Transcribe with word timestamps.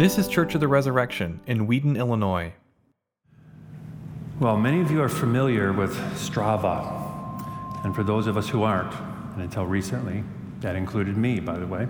This 0.00 0.16
is 0.16 0.28
Church 0.28 0.54
of 0.54 0.62
the 0.62 0.66
Resurrection 0.66 1.40
in 1.46 1.66
Wheaton, 1.66 1.94
Illinois. 1.94 2.54
Well, 4.40 4.56
many 4.56 4.80
of 4.80 4.90
you 4.90 5.02
are 5.02 5.10
familiar 5.10 5.74
with 5.74 5.94
Strava. 6.14 7.84
And 7.84 7.94
for 7.94 8.02
those 8.02 8.26
of 8.26 8.38
us 8.38 8.48
who 8.48 8.62
aren't, 8.62 8.94
and 9.34 9.42
until 9.42 9.66
recently, 9.66 10.24
that 10.60 10.74
included 10.74 11.18
me, 11.18 11.38
by 11.38 11.58
the 11.58 11.66
way, 11.66 11.86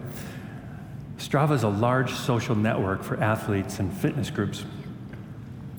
Strava 1.19 1.53
is 1.53 1.63
a 1.63 1.69
large 1.69 2.13
social 2.13 2.57
network 2.57 3.05
for 3.05 3.17
athletes 3.23 3.79
and 3.79 3.97
fitness 3.97 4.29
groups. 4.29 4.65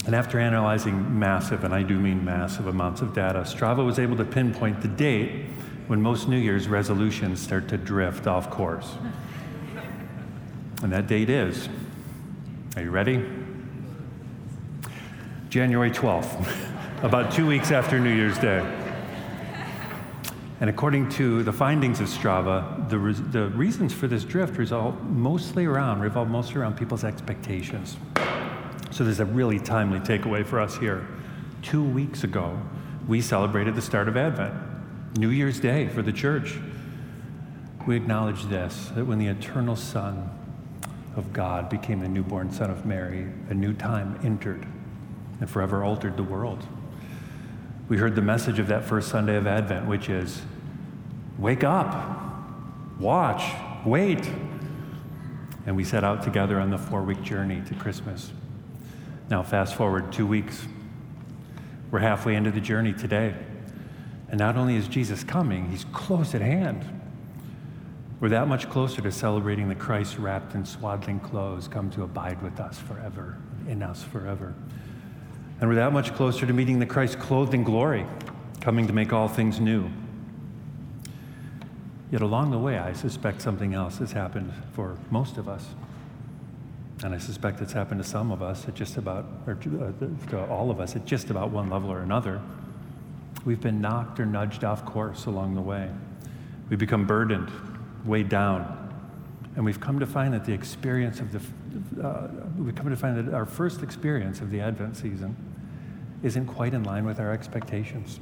And 0.06 0.16
after 0.16 0.40
analyzing 0.40 1.20
massive, 1.20 1.66
and 1.66 1.74
I 1.74 1.84
do 1.84 2.00
mean 2.00 2.24
massive 2.24 2.68
amounts 2.68 3.02
of 3.02 3.14
data, 3.14 3.40
Strava 3.40 3.86
was 3.86 4.00
able 4.00 4.16
to 4.16 4.24
pinpoint 4.24 4.82
the 4.82 4.88
date 4.88 5.48
when 5.88 6.02
most 6.02 6.30
New 6.30 6.40
Year's 6.40 6.70
resolutions 6.70 7.42
start 7.42 7.68
to 7.68 7.78
drift 7.78 8.26
off 8.26 8.50
course. 8.50 8.96
And 10.82 10.94
that 10.94 11.08
date 11.08 11.30
is, 11.30 11.68
are 12.78 12.84
you 12.84 12.90
ready? 12.90 13.26
January 15.50 15.92
12th, 15.92 17.04
about 17.04 17.34
two 17.34 17.46
weeks 17.46 17.70
after 17.70 18.00
New 18.00 18.14
Year's 18.14 18.38
Day. 18.38 18.60
And 20.62 20.70
according 20.70 21.10
to 21.10 21.44
the 21.44 21.52
findings 21.52 22.00
of 22.00 22.08
Strava, 22.08 22.88
the, 22.90 22.98
re- 22.98 23.14
the 23.14 23.48
reasons 23.50 23.94
for 23.94 24.08
this 24.08 24.24
drift 24.24 24.58
resolve 24.58 25.04
mostly 25.10 25.66
around, 25.66 26.00
revolve 26.00 26.30
mostly 26.30 26.62
around 26.62 26.78
people's 26.78 27.04
expectations. 27.04 27.98
So 28.92 29.04
there's 29.04 29.20
a 29.20 29.26
really 29.26 29.60
timely 29.60 30.00
takeaway 30.00 30.46
for 30.46 30.62
us 30.62 30.78
here. 30.78 31.06
Two 31.62 31.84
weeks 31.84 32.24
ago, 32.24 32.58
we 33.06 33.20
celebrated 33.20 33.76
the 33.76 33.82
start 33.82 34.08
of 34.08 34.16
Advent, 34.16 34.54
New 35.18 35.30
Year's 35.30 35.60
Day 35.60 35.90
for 35.90 36.02
the 36.02 36.14
church. 36.14 36.58
We 37.86 37.98
acknowledge 37.98 38.46
this 38.46 38.92
that 38.96 39.04
when 39.04 39.20
the 39.20 39.28
eternal 39.28 39.76
Son 39.76 40.30
of 41.16 41.34
God 41.34 41.70
became 41.70 42.00
the 42.00 42.08
newborn 42.08 42.52
Son 42.52 42.70
of 42.70 42.86
Mary, 42.86 43.28
a 43.50 43.54
new 43.54 43.74
time 43.74 44.20
entered 44.24 44.66
and 45.40 45.50
forever 45.50 45.84
altered 45.84 46.16
the 46.16 46.24
world. 46.24 46.66
We 47.90 47.98
heard 47.98 48.16
the 48.16 48.22
message 48.22 48.60
of 48.60 48.68
that 48.68 48.86
first 48.86 49.10
Sunday 49.10 49.36
of 49.36 49.48
Advent, 49.48 49.88
which 49.88 50.08
is 50.08 50.42
wake 51.38 51.64
up, 51.64 51.94
watch, 53.00 53.44
wait. 53.86 54.30
And 55.66 55.76
we 55.76 55.84
set 55.84 56.04
out 56.04 56.24
together 56.24 56.60
on 56.60 56.70
the 56.70 56.78
four 56.78 57.02
week 57.02 57.22
journey 57.22 57.62
to 57.68 57.76
Christmas. 57.76 58.32
Now, 59.30 59.44
fast 59.44 59.76
forward 59.76 60.14
two 60.14 60.28
weeks. 60.28 60.66
We're 61.90 62.00
halfway 62.00 62.36
into 62.36 62.52
the 62.52 62.62
journey 62.62 62.94
today. 62.94 63.36
And 64.30 64.40
not 64.40 64.56
only 64.56 64.76
is 64.76 64.88
Jesus 64.88 65.24
coming, 65.24 65.70
he's 65.70 65.84
close 65.86 66.34
at 66.34 66.42
hand. 66.42 67.01
We're 68.22 68.30
that 68.30 68.48
much 68.48 68.70
closer 68.70 69.02
to 69.02 69.12
celebrating 69.12 69.68
the 69.68 69.74
Christ 69.74 70.20
wrapped 70.20 70.54
in 70.54 70.64
swaddling 70.64 71.20
clothes 71.20 71.68
come 71.68 71.90
to 71.90 72.04
abide 72.04 72.40
with 72.44 72.60
us 72.60 72.78
forever, 72.78 73.36
in 73.68 73.82
us 73.82 74.04
forever. 74.04 74.54
And 75.60 75.68
we're 75.68 75.78
that 75.78 75.92
much 75.92 76.14
closer 76.14 76.46
to 76.46 76.54
meeting 76.54 76.78
the 76.78 76.86
Christ 76.86 77.18
clothed 77.18 77.56
in 77.56 77.64
glory, 77.64 78.06
coming 78.60 78.86
to 78.86 78.94
make 78.94 79.12
all 79.12 79.28
things 79.28 79.60
new. 79.60 79.90
Yet 82.12 82.22
along 82.22 82.52
the 82.52 82.60
way, 82.60 82.78
I 82.78 82.94
suspect 82.94 83.42
something 83.42 83.74
else 83.74 83.98
has 83.98 84.12
happened 84.12 84.54
for 84.74 85.00
most 85.10 85.38
of 85.38 85.50
us. 85.50 85.70
And 87.04 87.16
I 87.16 87.18
suspect 87.18 87.60
it's 87.60 87.74
happened 87.74 88.04
to 88.04 88.08
some 88.08 88.32
of 88.32 88.44
us 88.44 88.68
at 88.68 88.76
just 88.76 88.98
about, 88.98 89.26
or 89.48 89.56
to, 89.56 89.96
uh, 90.32 90.46
all 90.46 90.70
of 90.70 90.80
us 90.80 90.96
at 90.96 91.06
just 91.06 91.32
about 91.32 91.50
one 91.50 91.72
level 91.72 91.92
or 91.92 92.02
another. 92.02 92.40
We've 93.46 93.62
been 93.62 93.82
knocked 93.82 94.20
or 94.20 94.28
nudged 94.28 94.64
off 94.64 94.86
course 94.86 95.26
along 95.26 95.56
the 95.56 95.62
way. 95.62 95.90
We've 96.70 96.78
become 96.78 97.08
burdened, 97.08 97.50
weighed 98.06 98.30
down. 98.30 98.78
And 99.56 99.66
we've 99.66 99.80
come 99.80 100.00
to 100.00 100.06
find 100.06 100.34
that 100.34 100.46
the 100.46 100.54
experience 100.54 101.20
of 101.20 101.32
the, 101.32 102.08
uh, 102.08 102.28
we've 102.58 102.76
come 102.76 102.90
to 102.90 102.96
find 102.96 103.18
that 103.18 103.34
our 103.34 103.46
first 103.46 103.84
experience 103.84 104.40
of 104.40 104.50
the 104.50 104.62
Advent 104.62 104.96
season 104.96 105.36
isn't 106.24 106.46
quite 106.46 106.74
in 106.74 106.84
line 106.84 107.06
with 107.06 107.20
our 107.20 107.34
expectations. 107.34 108.20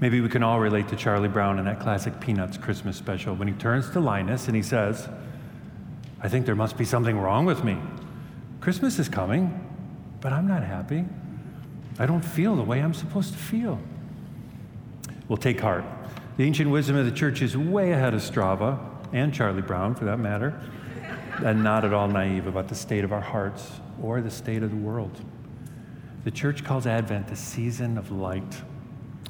Maybe 0.00 0.20
we 0.20 0.28
can 0.28 0.42
all 0.42 0.58
relate 0.58 0.88
to 0.88 0.96
Charlie 0.96 1.28
Brown 1.28 1.58
in 1.58 1.64
that 1.66 1.80
classic 1.80 2.18
Peanuts 2.20 2.58
Christmas 2.58 2.96
special 2.96 3.34
when 3.34 3.48
he 3.48 3.54
turns 3.54 3.88
to 3.90 4.00
Linus 4.00 4.48
and 4.48 4.56
he 4.56 4.62
says, 4.62 5.08
I 6.20 6.28
think 6.28 6.44
there 6.44 6.56
must 6.56 6.76
be 6.76 6.84
something 6.84 7.18
wrong 7.18 7.46
with 7.46 7.64
me. 7.64 7.78
Christmas 8.60 8.98
is 8.98 9.08
coming, 9.08 9.68
but 10.20 10.32
I'm 10.32 10.46
not 10.46 10.62
happy. 10.62 11.04
I 11.98 12.06
don't 12.06 12.24
feel 12.24 12.56
the 12.56 12.62
way 12.62 12.80
I'm 12.80 12.94
supposed 12.94 13.32
to 13.32 13.38
feel. 13.38 13.78
Well, 15.28 15.36
take 15.36 15.60
heart. 15.60 15.84
The 16.36 16.44
ancient 16.44 16.70
wisdom 16.70 16.96
of 16.96 17.04
the 17.04 17.12
church 17.12 17.42
is 17.42 17.56
way 17.58 17.92
ahead 17.92 18.14
of 18.14 18.22
Strava 18.22 18.78
and 19.12 19.34
Charlie 19.34 19.60
Brown, 19.60 19.94
for 19.94 20.06
that 20.06 20.18
matter, 20.18 20.58
and 21.44 21.62
not 21.62 21.84
at 21.84 21.92
all 21.92 22.08
naive 22.08 22.46
about 22.46 22.68
the 22.68 22.74
state 22.74 23.04
of 23.04 23.12
our 23.12 23.20
hearts 23.20 23.70
or 24.02 24.22
the 24.22 24.30
state 24.30 24.62
of 24.62 24.70
the 24.70 24.76
world. 24.76 25.20
The 26.24 26.30
church 26.30 26.64
calls 26.64 26.86
Advent 26.86 27.26
the 27.28 27.36
season 27.36 27.98
of 27.98 28.10
light, 28.10 28.62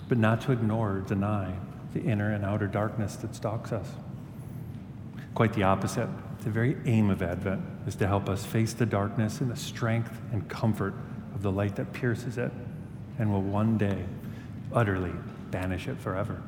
but 0.09 0.17
not 0.17 0.43
to 0.43 0.53
ignore 0.53 0.99
or 0.99 1.01
deny 1.01 1.53
the 1.93 2.03
inner 2.03 2.33
and 2.33 2.45
outer 2.45 2.69
darkness 2.69 3.17
that 3.17 3.35
stalks 3.35 3.73
us. 3.73 3.89
Quite 5.35 5.55
the 5.55 5.65
opposite. 5.65 6.09
The 6.43 6.51
very 6.51 6.77
aim 6.87 7.11
of 7.11 7.23
Advent 7.23 7.63
is 7.87 7.97
to 7.97 8.07
help 8.07 8.29
us 8.29 8.45
face 8.45 8.75
the 8.75 8.87
darkness 8.87 9.41
in 9.41 9.49
the 9.49 9.57
strength 9.57 10.21
and 10.33 10.49
comfort 10.49 10.95
of 11.35 11.43
the 11.43 11.51
light 11.51 11.75
that 11.77 11.93
pierces 11.93 12.39
it 12.39 12.53
and 13.19 13.33
will 13.33 13.43
one 13.43 13.77
day 13.77 14.05
utterly 14.73 15.13
banish 15.51 15.89
it 15.89 15.99
forever. 15.99 16.43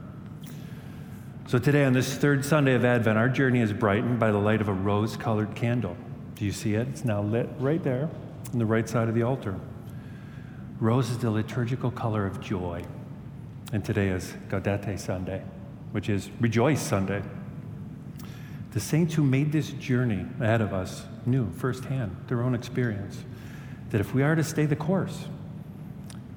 So, 1.47 1.59
today, 1.59 1.85
on 1.85 1.93
this 1.93 2.15
third 2.15 2.43
Sunday 2.43 2.75
of 2.75 2.87
Advent, 2.87 3.19
our 3.19 3.29
journey 3.29 3.61
is 3.61 3.71
brightened 3.71 4.19
by 4.19 4.31
the 4.31 4.39
light 4.39 4.63
of 4.63 4.69
a 4.69 4.73
rose 4.73 5.15
colored 5.15 5.55
candle. 5.55 5.95
Do 6.37 6.47
you 6.47 6.53
see 6.53 6.75
it? 6.75 6.89
It's 6.89 7.05
now 7.05 7.21
lit 7.21 7.51
right 7.59 7.83
there 7.85 8.09
on 8.55 8.59
the 8.59 8.65
right 8.65 8.89
side 8.89 9.11
of 9.11 9.15
the 9.15 9.25
altar. 9.25 9.55
Rose 10.81 11.11
is 11.11 11.19
the 11.19 11.31
liturgical 11.31 11.91
color 11.91 12.25
of 12.25 12.41
joy. 12.41 12.83
And 13.75 13.85
today 13.85 14.09
is 14.09 14.33
Gaudete 14.49 14.99
Sunday, 14.99 15.43
which 15.93 16.09
is 16.09 16.31
Rejoice 16.41 16.81
Sunday. 16.81 17.23
The 18.73 18.81
saints 18.81 19.13
who 19.13 19.23
made 19.23 19.53
this 19.53 19.69
journey 19.73 20.25
ahead 20.41 20.63
of 20.63 20.73
us 20.73 21.05
knew 21.27 21.51
firsthand 21.51 22.17
their 22.27 22.43
own 22.43 22.55
experience 22.55 23.23
that 23.91 24.01
if 24.01 24.15
we 24.15 24.23
are 24.23 24.35
to 24.35 24.43
stay 24.43 24.65
the 24.65 24.77
course, 24.77 25.27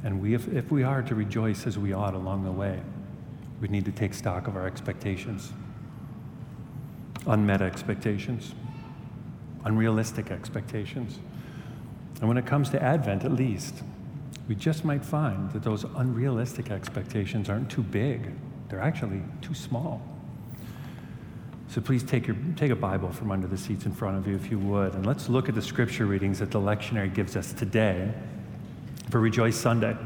and 0.04 0.22
we, 0.22 0.34
if, 0.34 0.50
if 0.50 0.70
we 0.70 0.84
are 0.84 1.02
to 1.02 1.16
rejoice 1.16 1.66
as 1.66 1.78
we 1.78 1.94
ought 1.94 2.14
along 2.14 2.44
the 2.44 2.52
way, 2.52 2.82
we 3.60 3.68
need 3.68 3.86
to 3.86 3.92
take 3.92 4.14
stock 4.14 4.48
of 4.48 4.56
our 4.56 4.68
expectations 4.68 5.52
unmet 7.28 7.62
expectations, 7.62 8.56
unrealistic 9.66 10.32
expectations. 10.32 11.20
And 12.20 12.28
when 12.28 12.38
it 12.38 12.46
comes 12.46 12.70
to 12.72 12.82
Advent, 12.82 13.24
at 13.24 13.34
least, 13.34 13.84
we 14.48 14.56
just 14.56 14.86
might 14.86 15.04
find 15.04 15.52
that 15.52 15.62
those 15.62 15.84
unrealistic 15.96 16.72
expectations 16.72 17.50
aren't 17.50 17.70
too 17.70 17.84
big, 17.84 18.32
they're 18.70 18.82
actually 18.82 19.22
too 19.42 19.54
small. 19.54 20.02
So 21.70 21.82
please 21.82 22.02
take, 22.02 22.28
your, 22.28 22.38
take 22.56 22.72
a 22.72 22.76
Bible 22.76 23.12
from 23.12 23.30
under 23.30 23.46
the 23.46 23.58
seats 23.58 23.86
in 23.86 23.92
front 23.92 24.18
of 24.18 24.26
you, 24.26 24.36
if 24.36 24.50
you 24.50 24.58
would, 24.58 24.94
and 24.94 25.06
let's 25.06 25.28
look 25.28 25.50
at 25.50 25.56
the 25.56 25.62
scripture 25.62 26.06
readings 26.06 26.40
that 26.40 26.50
the 26.50 26.60
lectionary 26.60 27.14
gives 27.14 27.36
us 27.36 27.52
today 27.52 28.14
for 29.10 29.20
Rejoice 29.20 29.58
Sunday. 29.58 29.98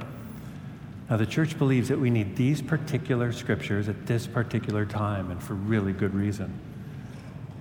Now, 1.11 1.17
the 1.17 1.25
church 1.25 1.57
believes 1.57 1.89
that 1.89 1.99
we 1.99 2.09
need 2.09 2.37
these 2.37 2.61
particular 2.61 3.33
scriptures 3.33 3.89
at 3.89 4.07
this 4.07 4.25
particular 4.25 4.85
time, 4.85 5.29
and 5.29 5.43
for 5.43 5.55
really 5.55 5.91
good 5.91 6.15
reason. 6.15 6.57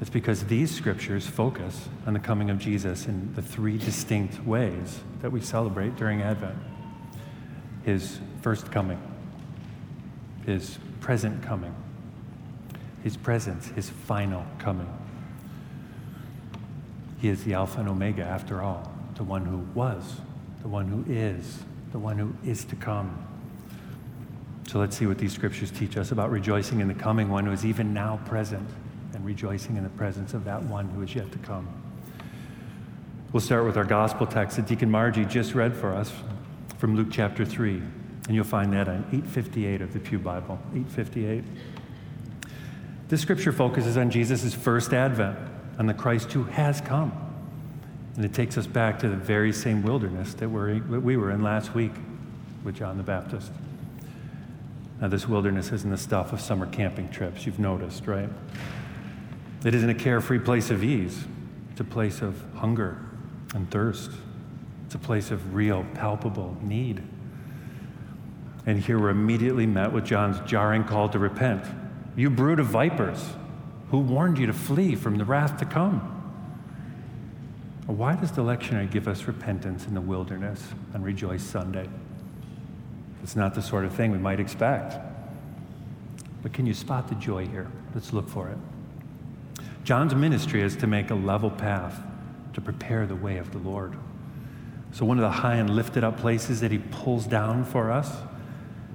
It's 0.01 0.09
because 0.09 0.45
these 0.45 0.73
scriptures 0.73 1.27
focus 1.27 1.89
on 2.07 2.13
the 2.13 2.21
coming 2.21 2.49
of 2.49 2.61
Jesus 2.61 3.07
in 3.07 3.35
the 3.35 3.43
three 3.43 3.77
distinct 3.77 4.47
ways 4.47 5.01
that 5.21 5.33
we 5.33 5.41
celebrate 5.41 5.97
during 5.97 6.23
Advent 6.23 6.57
His 7.85 8.21
first 8.41 8.71
coming, 8.71 9.03
His 10.47 10.79
present 11.01 11.43
coming, 11.43 11.75
his 13.03 13.17
presence, 13.17 13.67
his 13.71 13.91
final 13.91 14.47
coming. 14.61 14.89
He 17.21 17.29
is 17.29 17.43
the 17.43 17.55
Alpha 17.55 17.81
and 17.81 17.89
Omega, 17.89 18.23
after 18.23 18.63
all, 18.63 18.93
the 19.17 19.25
one 19.25 19.45
who 19.45 19.59
was, 19.75 20.21
the 20.63 20.69
one 20.69 20.87
who 20.87 21.05
is, 21.13 21.65
the 21.91 21.99
one 21.99 22.17
who 22.17 22.33
is 22.49 22.65
to 22.67 22.77
come. 22.77 23.27
So 24.71 24.79
let's 24.79 24.97
see 24.97 25.07
what 25.07 25.19
these 25.19 25.33
scriptures 25.33 25.73
teach 25.73 25.97
us 25.97 26.13
about 26.13 26.31
rejoicing 26.31 26.79
in 26.79 26.87
the 26.87 26.95
coming 26.95 27.29
one 27.29 27.45
who 27.45 27.51
is 27.51 27.67
even 27.67 27.93
now 27.93 28.21
present 28.27 28.71
and 29.15 29.27
rejoicing 29.27 29.77
in 29.77 29.83
the 29.83 29.91
presence 29.91 30.33
of 30.33 30.45
that 30.45 30.63
one 30.63 30.89
who 30.91 31.03
is 31.03 31.13
yet 31.13 31.33
to 31.33 31.39
come. 31.39 31.69
We'll 33.33 33.41
start 33.41 33.65
with 33.65 33.77
our 33.77 33.85
gospel 33.85 34.29
text 34.29 34.59
that 34.59 34.69
Deacon 34.69 34.89
Margie 34.89 35.25
just 35.25 35.57
read 35.57 35.77
for 35.77 35.93
us 35.93 36.13
from 36.79 36.95
Luke 36.95 37.09
chapter 37.11 37.45
3. 37.45 37.79
And 37.79 38.29
you'll 38.29 38.45
find 38.45 38.73
that 38.73 38.89
on 38.89 39.05
858 39.09 39.83
of 39.83 39.93
the 39.93 39.99
Pew 39.99 40.21
Bible. 40.21 40.57
858. 40.73 41.43
This 43.09 43.21
scripture 43.21 43.51
focuses 43.51 43.97
on 43.97 44.09
Jesus' 44.09 44.55
first 44.55 44.93
advent, 44.93 45.37
on 45.81 45.87
the 45.87 45.95
Christ 45.95 46.31
who 46.31 46.45
has 46.45 46.81
come. 46.81 47.11
And 48.15 48.25
it 48.25 48.35
takes 48.35 48.57
us 48.57 48.69
back 48.69 49.01
to 49.01 49.09
the 49.09 49.17
very 49.17 49.53
same 49.53 49.83
wilderness 49.83 50.35
that 50.35 50.49
we 50.49 51.17
were 51.17 51.33
in 51.33 51.43
last 51.43 51.75
week 51.75 51.95
with 52.63 52.77
John 52.77 52.99
the 52.99 53.03
Baptist. 53.03 53.51
Now, 55.01 55.09
this 55.09 55.27
wilderness 55.27 55.73
isn't 55.73 55.91
the 55.91 55.97
stuff 55.97 56.33
of 56.33 56.41
summer 56.41 56.67
camping 56.67 57.09
trips, 57.09 57.47
you've 57.47 57.59
noticed, 57.59 58.07
right? 58.07 58.29
It 59.65 59.75
isn't 59.75 59.89
a 59.89 59.95
carefree 59.95 60.41
place 60.41 60.71
of 60.71 60.85
ease. 60.85 61.25
It's 61.71 61.81
a 61.81 61.85
place 61.85 62.21
of 62.21 62.43
hunger 62.57 62.99
and 63.55 63.71
thirst. 63.71 64.11
It's 64.87 64.95
a 64.95 64.99
place 64.99 65.31
of 65.31 65.55
real, 65.55 65.87
palpable 65.95 66.57
need. 66.63 67.03
And 68.67 68.79
here 68.79 68.99
we're 68.99 69.11
immediately 69.11 69.67
met 69.67 69.93
with 69.93 70.05
John's 70.05 70.39
jarring 70.41 70.85
call 70.85 71.09
to 71.09 71.19
repent. 71.19 71.65
You 72.17 72.29
brood 72.29 72.61
of 72.61 72.67
vipers, 72.67 73.31
who 73.91 74.01
warned 74.01 74.39
you 74.39 74.47
to 74.47 74.53
flee 74.53 74.95
from 74.95 75.17
the 75.17 75.25
wrath 75.25 75.59
to 75.59 75.65
come? 75.65 76.17
Why 77.87 78.15
does 78.15 78.33
the 78.33 78.43
lectionary 78.43 78.91
give 78.91 79.09
us 79.09 79.25
repentance 79.25 79.87
in 79.87 79.95
the 79.95 80.01
wilderness 80.01 80.63
on 80.95 81.03
Rejoice 81.03 81.43
Sunday? 81.43 81.89
It's 83.23 83.37
not 83.37 83.55
the 83.55 83.63
sort 83.63 83.85
of 83.85 83.95
thing 83.95 84.13
we 84.13 84.19
might 84.19 84.41
expect. 84.41 84.97
But 86.43 86.53
can 86.53 86.67
you 86.67 86.75
spot 86.75 87.09
the 87.09 87.15
joy 87.17 87.47
here? 87.47 87.71
Let's 87.95 88.13
look 88.13 88.29
for 88.29 88.49
it. 88.49 88.59
John's 89.85 90.15
ministry 90.15 90.63
is 90.63 90.77
to 90.77 90.87
make 90.87 91.11
a 91.11 91.15
level 91.15 91.51
path 91.51 92.01
to 92.53 92.61
prepare 92.61 93.07
the 93.07 93.17
way 93.17 93.39
of 93.39 93.53
the 93.53 93.59
Lord. 93.59 93.95
So, 94.93 95.05
one 95.05 95.19
of 95.19 95.23
the 95.23 95.31
high 95.31 95.57
and 95.57 95.71
lifted 95.71 96.03
up 96.03 96.19
places 96.19 96.61
that 96.61 96.71
he 96.71 96.79
pulls 96.79 97.27
down 97.27 97.65
for 97.65 97.91
us 97.91 98.11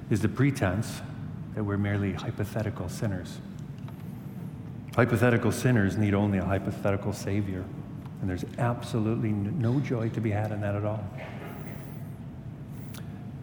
is 0.09 0.21
the 0.21 0.29
pretense 0.29 1.01
that 1.55 1.63
we're 1.63 1.77
merely 1.77 2.13
hypothetical 2.13 2.89
sinners. 2.89 3.37
Hypothetical 4.95 5.51
sinners 5.51 5.97
need 5.97 6.13
only 6.13 6.37
a 6.37 6.43
hypothetical 6.43 7.13
Savior, 7.13 7.63
and 8.21 8.29
there's 8.29 8.45
absolutely 8.57 9.29
no 9.31 9.79
joy 9.79 10.09
to 10.09 10.21
be 10.21 10.31
had 10.31 10.51
in 10.51 10.61
that 10.61 10.75
at 10.75 10.85
all. 10.85 11.03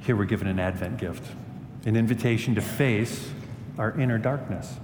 Here 0.02 0.16
we're 0.16 0.24
given 0.24 0.48
an 0.48 0.58
Advent 0.58 0.98
gift, 0.98 1.24
an 1.86 1.94
invitation 1.94 2.56
to 2.56 2.60
face 2.60 3.30
our 3.78 3.98
inner 3.98 4.18
darkness. 4.18 4.74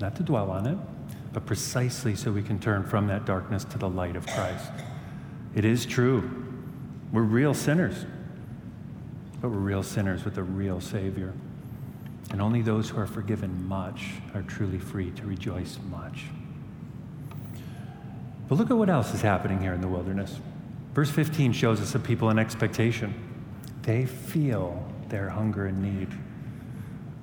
Not 0.00 0.16
to 0.16 0.22
dwell 0.22 0.50
on 0.50 0.66
it, 0.66 0.78
but 1.34 1.44
precisely 1.44 2.16
so 2.16 2.32
we 2.32 2.42
can 2.42 2.58
turn 2.58 2.84
from 2.84 3.06
that 3.08 3.26
darkness 3.26 3.64
to 3.64 3.78
the 3.78 3.88
light 3.88 4.16
of 4.16 4.26
Christ. 4.26 4.72
It 5.54 5.66
is 5.66 5.84
true. 5.84 6.46
We're 7.12 7.20
real 7.20 7.52
sinners, 7.52 8.06
but 9.42 9.50
we're 9.50 9.58
real 9.58 9.82
sinners 9.82 10.24
with 10.24 10.38
a 10.38 10.42
real 10.42 10.80
Savior. 10.80 11.34
And 12.30 12.40
only 12.40 12.62
those 12.62 12.88
who 12.88 12.98
are 12.98 13.06
forgiven 13.06 13.68
much 13.68 14.12
are 14.34 14.42
truly 14.42 14.78
free 14.78 15.10
to 15.10 15.26
rejoice 15.26 15.78
much. 15.90 16.24
But 18.48 18.54
look 18.54 18.70
at 18.70 18.76
what 18.76 18.88
else 18.88 19.12
is 19.12 19.20
happening 19.20 19.60
here 19.60 19.74
in 19.74 19.82
the 19.82 19.88
wilderness. 19.88 20.40
Verse 20.94 21.10
15 21.10 21.52
shows 21.52 21.78
us 21.80 21.94
a 21.94 21.98
people 21.98 22.30
in 22.30 22.38
expectation. 22.38 23.31
They 23.82 24.06
feel 24.06 24.82
their 25.08 25.28
hunger 25.28 25.66
and 25.66 25.82
need. 25.82 26.08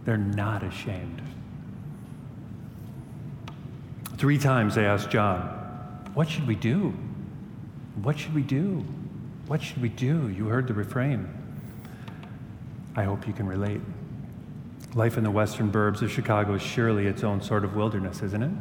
They're 0.06 0.18
not 0.18 0.64
ashamed. 0.64 1.22
Three 4.18 4.38
times 4.38 4.76
they 4.76 4.86
asked 4.86 5.10
John, 5.10 5.42
What 6.14 6.30
should 6.30 6.46
we 6.46 6.56
do? 6.56 6.94
What 8.02 8.20
should 8.20 8.34
we 8.34 8.42
do? 8.42 8.86
What 9.48 9.62
should 9.62 9.82
we 9.82 9.90
do? 9.90 10.30
You 10.30 10.48
heard 10.48 10.68
the 10.68 10.74
refrain. 10.74 11.28
I 12.96 13.04
hope 13.04 13.28
you 13.28 13.34
can 13.34 13.48
relate. 13.48 13.82
Life 14.94 15.18
in 15.18 15.24
the 15.24 15.32
western 15.32 15.72
burbs 15.72 16.02
of 16.02 16.12
Chicago 16.12 16.56
is 16.56 16.62
surely 16.62 17.08
its 17.08 17.24
own 17.24 17.42
sort 17.42 17.64
of 17.64 17.76
wilderness, 17.76 18.22
isn't 18.22 18.44
it? 18.44 18.52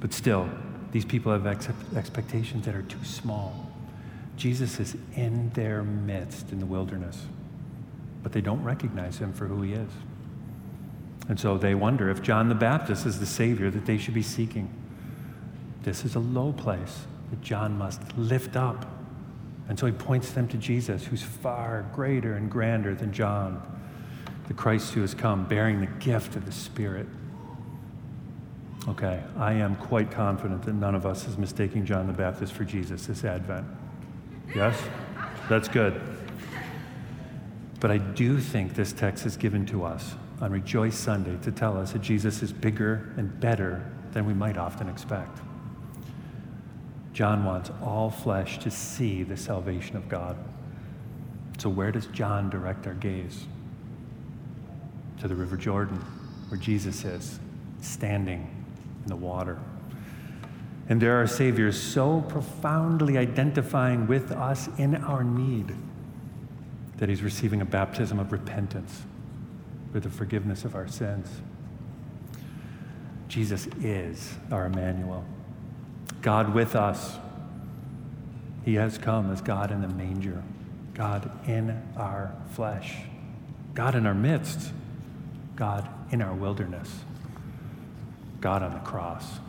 But 0.00 0.12
still, 0.12 0.48
these 0.92 1.04
people 1.04 1.32
have 1.32 1.46
ex- 1.46 1.68
expectations 1.96 2.64
that 2.64 2.74
are 2.74 2.82
too 2.82 3.04
small. 3.04 3.71
Jesus 4.42 4.80
is 4.80 4.96
in 5.14 5.50
their 5.50 5.84
midst 5.84 6.50
in 6.50 6.58
the 6.58 6.66
wilderness, 6.66 7.26
but 8.24 8.32
they 8.32 8.40
don't 8.40 8.64
recognize 8.64 9.18
him 9.18 9.32
for 9.32 9.46
who 9.46 9.62
he 9.62 9.72
is. 9.72 9.90
And 11.28 11.38
so 11.38 11.56
they 11.56 11.76
wonder 11.76 12.10
if 12.10 12.22
John 12.22 12.48
the 12.48 12.56
Baptist 12.56 13.06
is 13.06 13.20
the 13.20 13.26
Savior 13.26 13.70
that 13.70 13.86
they 13.86 13.98
should 13.98 14.14
be 14.14 14.22
seeking. 14.22 14.68
This 15.84 16.04
is 16.04 16.16
a 16.16 16.18
low 16.18 16.52
place 16.52 17.06
that 17.30 17.40
John 17.40 17.78
must 17.78 18.00
lift 18.18 18.56
up. 18.56 18.84
And 19.68 19.78
so 19.78 19.86
he 19.86 19.92
points 19.92 20.32
them 20.32 20.48
to 20.48 20.56
Jesus, 20.56 21.04
who's 21.04 21.22
far 21.22 21.88
greater 21.94 22.34
and 22.34 22.50
grander 22.50 22.96
than 22.96 23.12
John, 23.12 23.62
the 24.48 24.54
Christ 24.54 24.92
who 24.92 25.02
has 25.02 25.14
come 25.14 25.44
bearing 25.44 25.78
the 25.78 25.86
gift 26.04 26.34
of 26.34 26.46
the 26.46 26.52
Spirit. 26.52 27.06
Okay, 28.88 29.22
I 29.38 29.52
am 29.52 29.76
quite 29.76 30.10
confident 30.10 30.64
that 30.64 30.74
none 30.74 30.96
of 30.96 31.06
us 31.06 31.28
is 31.28 31.38
mistaking 31.38 31.86
John 31.86 32.08
the 32.08 32.12
Baptist 32.12 32.54
for 32.54 32.64
Jesus 32.64 33.06
this 33.06 33.22
Advent. 33.22 33.68
Yes? 34.54 34.80
That's 35.48 35.68
good. 35.68 36.00
But 37.80 37.90
I 37.90 37.98
do 37.98 38.38
think 38.38 38.74
this 38.74 38.92
text 38.92 39.26
is 39.26 39.36
given 39.36 39.66
to 39.66 39.84
us 39.84 40.14
on 40.40 40.52
Rejoice 40.52 40.96
Sunday 40.96 41.36
to 41.42 41.52
tell 41.52 41.76
us 41.76 41.92
that 41.92 42.02
Jesus 42.02 42.42
is 42.42 42.52
bigger 42.52 43.12
and 43.16 43.40
better 43.40 43.84
than 44.12 44.26
we 44.26 44.34
might 44.34 44.56
often 44.56 44.88
expect. 44.88 45.38
John 47.12 47.44
wants 47.44 47.70
all 47.82 48.10
flesh 48.10 48.58
to 48.58 48.70
see 48.70 49.22
the 49.22 49.36
salvation 49.36 49.96
of 49.96 50.08
God. 50.08 50.36
So, 51.58 51.68
where 51.68 51.92
does 51.92 52.06
John 52.06 52.50
direct 52.50 52.86
our 52.86 52.94
gaze? 52.94 53.46
To 55.20 55.28
the 55.28 55.34
River 55.34 55.56
Jordan, 55.56 55.96
where 56.48 56.58
Jesus 56.58 57.04
is, 57.04 57.38
standing 57.80 58.48
in 59.02 59.08
the 59.08 59.16
water. 59.16 59.58
And 60.88 61.00
there 61.00 61.20
are 61.20 61.26
Saviors 61.26 61.80
so 61.80 62.22
profoundly 62.22 63.16
identifying 63.16 64.06
with 64.06 64.32
us 64.32 64.68
in 64.78 64.96
our 64.96 65.22
need 65.22 65.74
that 66.98 67.08
he's 67.08 67.22
receiving 67.22 67.60
a 67.60 67.64
baptism 67.64 68.18
of 68.18 68.32
repentance 68.32 69.02
for 69.92 70.00
the 70.00 70.10
forgiveness 70.10 70.64
of 70.64 70.74
our 70.74 70.88
sins. 70.88 71.28
Jesus 73.28 73.66
is 73.80 74.34
our 74.50 74.66
Emmanuel, 74.66 75.24
God 76.20 76.54
with 76.54 76.76
us. 76.76 77.16
He 78.64 78.74
has 78.74 78.98
come 78.98 79.32
as 79.32 79.40
God 79.40 79.70
in 79.70 79.80
the 79.80 79.88
manger, 79.88 80.42
God 80.94 81.30
in 81.48 81.82
our 81.96 82.34
flesh, 82.52 82.98
God 83.74 83.94
in 83.94 84.06
our 84.06 84.14
midst, 84.14 84.72
God 85.56 85.88
in 86.10 86.22
our 86.22 86.34
wilderness, 86.34 87.00
God 88.40 88.62
on 88.62 88.74
the 88.74 88.80
cross. 88.80 89.40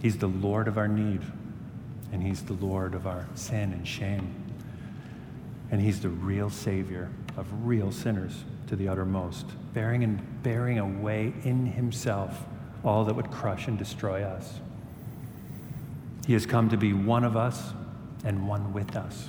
He's 0.00 0.16
the 0.16 0.28
Lord 0.28 0.68
of 0.68 0.78
our 0.78 0.88
need, 0.88 1.22
and 2.12 2.22
He's 2.22 2.42
the 2.42 2.54
Lord 2.54 2.94
of 2.94 3.06
our 3.06 3.26
sin 3.34 3.72
and 3.72 3.86
shame. 3.86 4.34
And 5.70 5.80
He's 5.80 6.00
the 6.00 6.08
real 6.08 6.50
Savior 6.50 7.10
of 7.36 7.66
real 7.66 7.92
sinners 7.92 8.44
to 8.66 8.76
the 8.76 8.88
uttermost, 8.88 9.46
bearing 9.74 10.04
and 10.04 10.42
bearing 10.42 10.78
away 10.78 11.32
in 11.44 11.66
himself 11.66 12.44
all 12.84 13.04
that 13.04 13.14
would 13.14 13.30
crush 13.30 13.66
and 13.66 13.78
destroy 13.78 14.22
us. 14.22 14.60
He 16.26 16.34
has 16.34 16.46
come 16.46 16.68
to 16.70 16.76
be 16.76 16.92
one 16.92 17.24
of 17.24 17.36
us 17.36 17.72
and 18.24 18.46
one 18.46 18.72
with 18.72 18.94
us, 18.96 19.28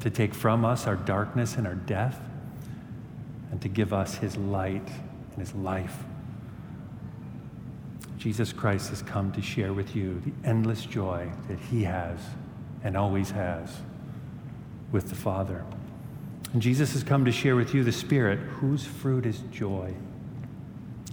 to 0.00 0.10
take 0.10 0.34
from 0.34 0.64
us 0.64 0.86
our 0.86 0.96
darkness 0.96 1.56
and 1.56 1.66
our 1.66 1.74
death, 1.74 2.20
and 3.50 3.60
to 3.62 3.68
give 3.68 3.92
us 3.92 4.14
his 4.14 4.36
light 4.36 4.88
and 5.32 5.38
his 5.38 5.54
life. 5.54 6.04
Jesus 8.20 8.52
Christ 8.52 8.90
has 8.90 9.00
come 9.00 9.32
to 9.32 9.40
share 9.40 9.72
with 9.72 9.96
you 9.96 10.20
the 10.20 10.46
endless 10.46 10.84
joy 10.84 11.26
that 11.48 11.58
he 11.58 11.82
has 11.84 12.18
and 12.84 12.94
always 12.94 13.30
has 13.30 13.78
with 14.92 15.08
the 15.08 15.14
Father. 15.14 15.64
And 16.52 16.60
Jesus 16.60 16.92
has 16.92 17.02
come 17.02 17.24
to 17.24 17.32
share 17.32 17.56
with 17.56 17.72
you 17.74 17.82
the 17.82 17.92
Spirit, 17.92 18.38
whose 18.38 18.84
fruit 18.84 19.24
is 19.24 19.38
joy. 19.50 19.94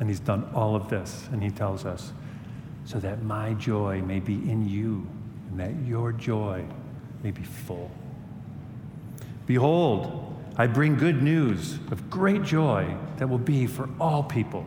And 0.01 0.09
he's 0.09 0.19
done 0.19 0.49
all 0.53 0.75
of 0.75 0.89
this, 0.89 1.29
and 1.31 1.41
he 1.41 1.49
tells 1.49 1.85
us, 1.85 2.11
so 2.83 2.99
that 2.99 3.23
my 3.23 3.53
joy 3.53 4.01
may 4.01 4.19
be 4.19 4.33
in 4.33 4.67
you, 4.67 5.07
and 5.49 5.59
that 5.61 5.87
your 5.87 6.11
joy 6.11 6.65
may 7.23 7.31
be 7.31 7.43
full. 7.43 7.89
Behold, 9.45 10.35
I 10.57 10.67
bring 10.67 10.97
good 10.97 11.23
news 11.23 11.75
of 11.89 12.09
great 12.09 12.43
joy 12.43 12.97
that 13.15 13.29
will 13.29 13.37
be 13.37 13.65
for 13.65 13.89
all 13.97 14.23
people. 14.23 14.65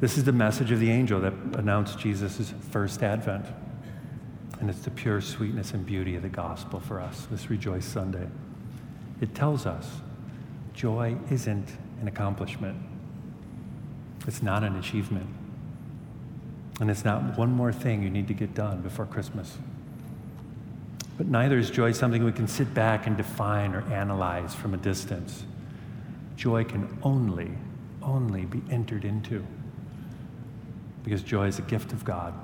This 0.00 0.16
is 0.16 0.22
the 0.22 0.32
message 0.32 0.70
of 0.70 0.78
the 0.78 0.90
angel 0.90 1.20
that 1.20 1.32
announced 1.54 1.98
Jesus' 1.98 2.54
first 2.70 3.02
advent. 3.02 3.46
And 4.60 4.70
it's 4.70 4.80
the 4.80 4.90
pure 4.90 5.20
sweetness 5.20 5.72
and 5.72 5.84
beauty 5.84 6.14
of 6.14 6.22
the 6.22 6.28
gospel 6.28 6.78
for 6.80 7.00
us 7.00 7.26
this 7.30 7.50
Rejoice 7.50 7.84
Sunday. 7.84 8.26
It 9.20 9.34
tells 9.34 9.66
us 9.66 9.88
joy 10.72 11.16
isn't 11.30 11.68
an 12.00 12.06
accomplishment, 12.06 12.76
it's 14.26 14.42
not 14.42 14.62
an 14.62 14.76
achievement. 14.76 15.26
And 16.80 16.92
it's 16.92 17.04
not 17.04 17.36
one 17.36 17.50
more 17.50 17.72
thing 17.72 18.04
you 18.04 18.10
need 18.10 18.28
to 18.28 18.34
get 18.34 18.54
done 18.54 18.82
before 18.82 19.04
Christmas. 19.04 19.58
But 21.16 21.26
neither 21.26 21.58
is 21.58 21.70
joy 21.70 21.90
something 21.90 22.22
we 22.22 22.30
can 22.30 22.46
sit 22.46 22.72
back 22.72 23.08
and 23.08 23.16
define 23.16 23.74
or 23.74 23.82
analyze 23.92 24.54
from 24.54 24.74
a 24.74 24.76
distance. 24.76 25.44
Joy 26.36 26.62
can 26.62 26.96
only, 27.02 27.50
only 28.00 28.44
be 28.44 28.62
entered 28.70 29.04
into 29.04 29.44
because 31.08 31.22
joy 31.22 31.46
is 31.46 31.58
a 31.58 31.62
gift 31.62 31.94
of 31.94 32.04
God. 32.04 32.34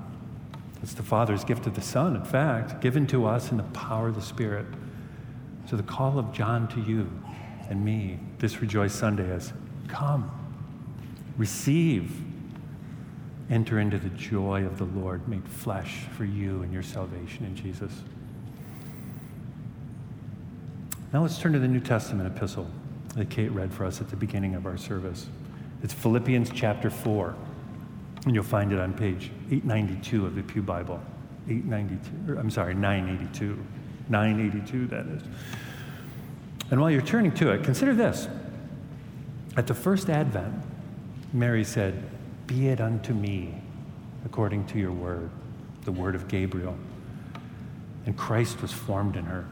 It's 0.81 0.95
the 0.95 1.03
Father's 1.03 1.43
gift 1.43 1.67
of 1.67 1.75
the 1.75 1.81
Son, 1.81 2.15
in 2.15 2.25
fact, 2.25 2.81
given 2.81 3.05
to 3.07 3.27
us 3.27 3.51
in 3.51 3.57
the 3.57 3.63
power 3.63 4.07
of 4.07 4.15
the 4.15 4.21
Spirit. 4.21 4.65
So 5.69 5.75
the 5.75 5.83
call 5.83 6.17
of 6.17 6.33
John 6.33 6.67
to 6.69 6.81
you 6.81 7.07
and 7.69 7.85
me 7.85 8.19
this 8.39 8.61
Rejoice 8.61 8.93
Sunday 8.93 9.29
is 9.29 9.53
come, 9.87 10.31
receive, 11.37 12.11
Enter 13.51 13.79
into 13.79 13.99
the 13.99 14.09
joy 14.09 14.65
of 14.65 14.79
the 14.79 14.85
Lord 14.85 15.27
made 15.27 15.47
flesh 15.47 16.05
for 16.17 16.25
you 16.25 16.63
and 16.63 16.73
your 16.73 16.81
salvation 16.81 17.45
in 17.45 17.55
Jesus. 17.55 17.91
Now 21.13 21.21
let's 21.21 21.37
turn 21.37 21.53
to 21.53 21.59
the 21.59 21.67
New 21.67 21.79
Testament 21.79 22.35
epistle 22.35 22.67
that 23.15 23.29
Kate 23.29 23.51
read 23.51 23.71
for 23.71 23.85
us 23.85 24.01
at 24.01 24.09
the 24.09 24.15
beginning 24.15 24.55
of 24.55 24.65
our 24.65 24.77
service. 24.77 25.27
It's 25.83 25.93
Philippians 25.93 26.49
chapter 26.49 26.89
4, 26.89 27.35
and 28.25 28.33
you'll 28.33 28.43
find 28.43 28.73
it 28.73 28.79
on 28.79 28.93
page 28.93 29.31
892 29.51 30.25
of 30.25 30.35
the 30.35 30.43
Pew 30.43 30.61
Bible. 30.61 30.99
892, 31.47 32.33
or, 32.33 32.35
I'm 32.37 32.49
sorry, 32.49 32.73
982. 32.73 33.63
982, 34.09 34.87
that 34.87 35.05
is. 35.05 35.23
And 36.71 36.81
while 36.81 36.89
you're 36.89 37.01
turning 37.01 37.31
to 37.35 37.51
it, 37.51 37.63
consider 37.63 37.93
this. 37.93 38.27
At 39.55 39.67
the 39.67 39.73
first 39.73 40.09
advent, 40.09 40.53
Mary 41.33 41.63
said, 41.63 42.03
Be 42.47 42.67
it 42.69 42.81
unto 42.81 43.13
me 43.13 43.61
according 44.25 44.65
to 44.67 44.79
your 44.79 44.91
word, 44.91 45.29
the 45.83 45.91
word 45.91 46.15
of 46.15 46.27
Gabriel. 46.27 46.75
And 48.05 48.17
Christ 48.17 48.61
was 48.61 48.71
formed 48.71 49.15
in 49.15 49.25
her. 49.25 49.45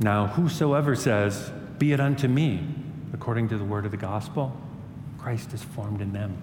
Now, 0.00 0.28
whosoever 0.28 0.94
says, 0.94 1.50
Be 1.78 1.92
it 1.92 2.00
unto 2.00 2.28
me 2.28 2.66
according 3.12 3.48
to 3.48 3.58
the 3.58 3.64
word 3.64 3.84
of 3.84 3.90
the 3.90 3.96
gospel, 3.96 4.56
Christ 5.18 5.52
is 5.52 5.62
formed 5.62 6.00
in 6.00 6.12
them. 6.12 6.36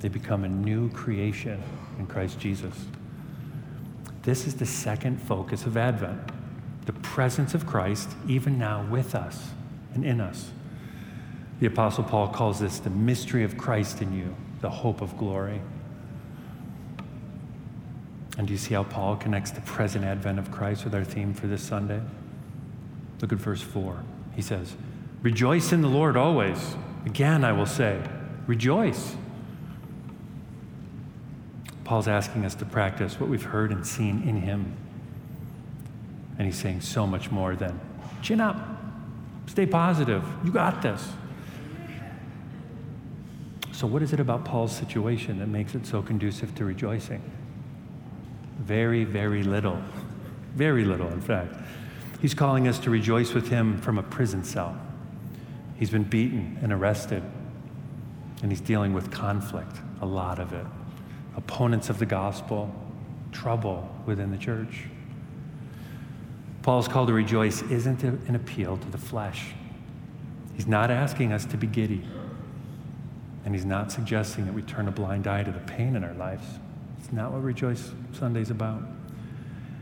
They 0.00 0.08
become 0.08 0.44
a 0.44 0.48
new 0.48 0.90
creation 0.90 1.62
in 1.98 2.06
Christ 2.06 2.38
Jesus. 2.38 2.74
This 4.22 4.46
is 4.46 4.56
the 4.56 4.66
second 4.66 5.20
focus 5.20 5.64
of 5.66 5.76
Advent 5.76 6.20
the 6.86 6.92
presence 7.00 7.54
of 7.54 7.66
Christ, 7.66 8.08
even 8.26 8.58
now 8.58 8.84
with 8.90 9.14
us 9.14 9.50
and 9.94 10.04
in 10.04 10.20
us. 10.20 10.50
The 11.60 11.66
Apostle 11.66 12.02
Paul 12.02 12.28
calls 12.28 12.58
this 12.58 12.80
the 12.80 12.90
mystery 12.90 13.44
of 13.44 13.56
Christ 13.56 14.02
in 14.02 14.16
you, 14.16 14.34
the 14.60 14.70
hope 14.70 15.00
of 15.00 15.16
glory. 15.16 15.60
And 18.38 18.46
do 18.46 18.52
you 18.52 18.58
see 18.58 18.74
how 18.74 18.84
Paul 18.84 19.16
connects 19.16 19.50
the 19.50 19.60
present 19.60 20.04
advent 20.04 20.38
of 20.38 20.50
Christ 20.50 20.84
with 20.84 20.94
our 20.94 21.04
theme 21.04 21.34
for 21.34 21.46
this 21.46 21.62
Sunday? 21.62 22.00
Look 23.20 23.32
at 23.32 23.38
verse 23.38 23.62
4. 23.62 24.02
He 24.34 24.42
says, 24.42 24.74
Rejoice 25.22 25.72
in 25.72 25.82
the 25.82 25.88
Lord 25.88 26.16
always. 26.16 26.76
Again, 27.04 27.44
I 27.44 27.52
will 27.52 27.66
say, 27.66 28.00
rejoice. 28.46 29.14
Paul's 31.90 32.06
asking 32.06 32.46
us 32.46 32.54
to 32.54 32.64
practice 32.64 33.18
what 33.18 33.28
we've 33.28 33.42
heard 33.42 33.72
and 33.72 33.84
seen 33.84 34.22
in 34.22 34.42
him. 34.42 34.76
And 36.38 36.46
he's 36.46 36.56
saying 36.56 36.82
so 36.82 37.04
much 37.04 37.32
more 37.32 37.56
than, 37.56 37.80
chin 38.22 38.40
up, 38.40 38.56
stay 39.48 39.66
positive, 39.66 40.22
you 40.44 40.52
got 40.52 40.82
this. 40.82 41.04
So, 43.72 43.88
what 43.88 44.02
is 44.02 44.12
it 44.12 44.20
about 44.20 44.44
Paul's 44.44 44.70
situation 44.70 45.40
that 45.40 45.48
makes 45.48 45.74
it 45.74 45.84
so 45.84 46.00
conducive 46.00 46.54
to 46.54 46.64
rejoicing? 46.64 47.28
Very, 48.60 49.02
very 49.02 49.42
little. 49.42 49.82
Very 50.54 50.84
little, 50.84 51.08
in 51.08 51.20
fact. 51.20 51.56
He's 52.22 52.34
calling 52.34 52.68
us 52.68 52.78
to 52.78 52.90
rejoice 52.90 53.34
with 53.34 53.48
him 53.48 53.80
from 53.80 53.98
a 53.98 54.04
prison 54.04 54.44
cell. 54.44 54.80
He's 55.74 55.90
been 55.90 56.04
beaten 56.04 56.56
and 56.62 56.72
arrested, 56.72 57.24
and 58.42 58.52
he's 58.52 58.60
dealing 58.60 58.92
with 58.92 59.10
conflict, 59.10 59.78
a 60.00 60.06
lot 60.06 60.38
of 60.38 60.52
it. 60.52 60.66
Opponents 61.36 61.88
of 61.90 61.98
the 61.98 62.06
gospel, 62.06 62.74
trouble 63.32 63.88
within 64.06 64.30
the 64.30 64.38
church. 64.38 64.84
Paul's 66.62 66.88
call 66.88 67.06
to 67.06 67.12
rejoice 67.12 67.62
isn't 67.62 68.02
an 68.02 68.34
appeal 68.34 68.76
to 68.76 68.90
the 68.90 68.98
flesh. 68.98 69.52
He's 70.54 70.66
not 70.66 70.90
asking 70.90 71.32
us 71.32 71.44
to 71.46 71.56
be 71.56 71.66
giddy. 71.66 72.02
And 73.44 73.54
he's 73.54 73.64
not 73.64 73.90
suggesting 73.90 74.44
that 74.44 74.52
we 74.52 74.62
turn 74.62 74.86
a 74.86 74.90
blind 74.90 75.26
eye 75.26 75.42
to 75.42 75.50
the 75.50 75.60
pain 75.60 75.96
in 75.96 76.04
our 76.04 76.12
lives. 76.14 76.44
It's 76.98 77.12
not 77.12 77.32
what 77.32 77.42
Rejoice 77.42 77.90
Sunday's 78.12 78.50
about. 78.50 78.82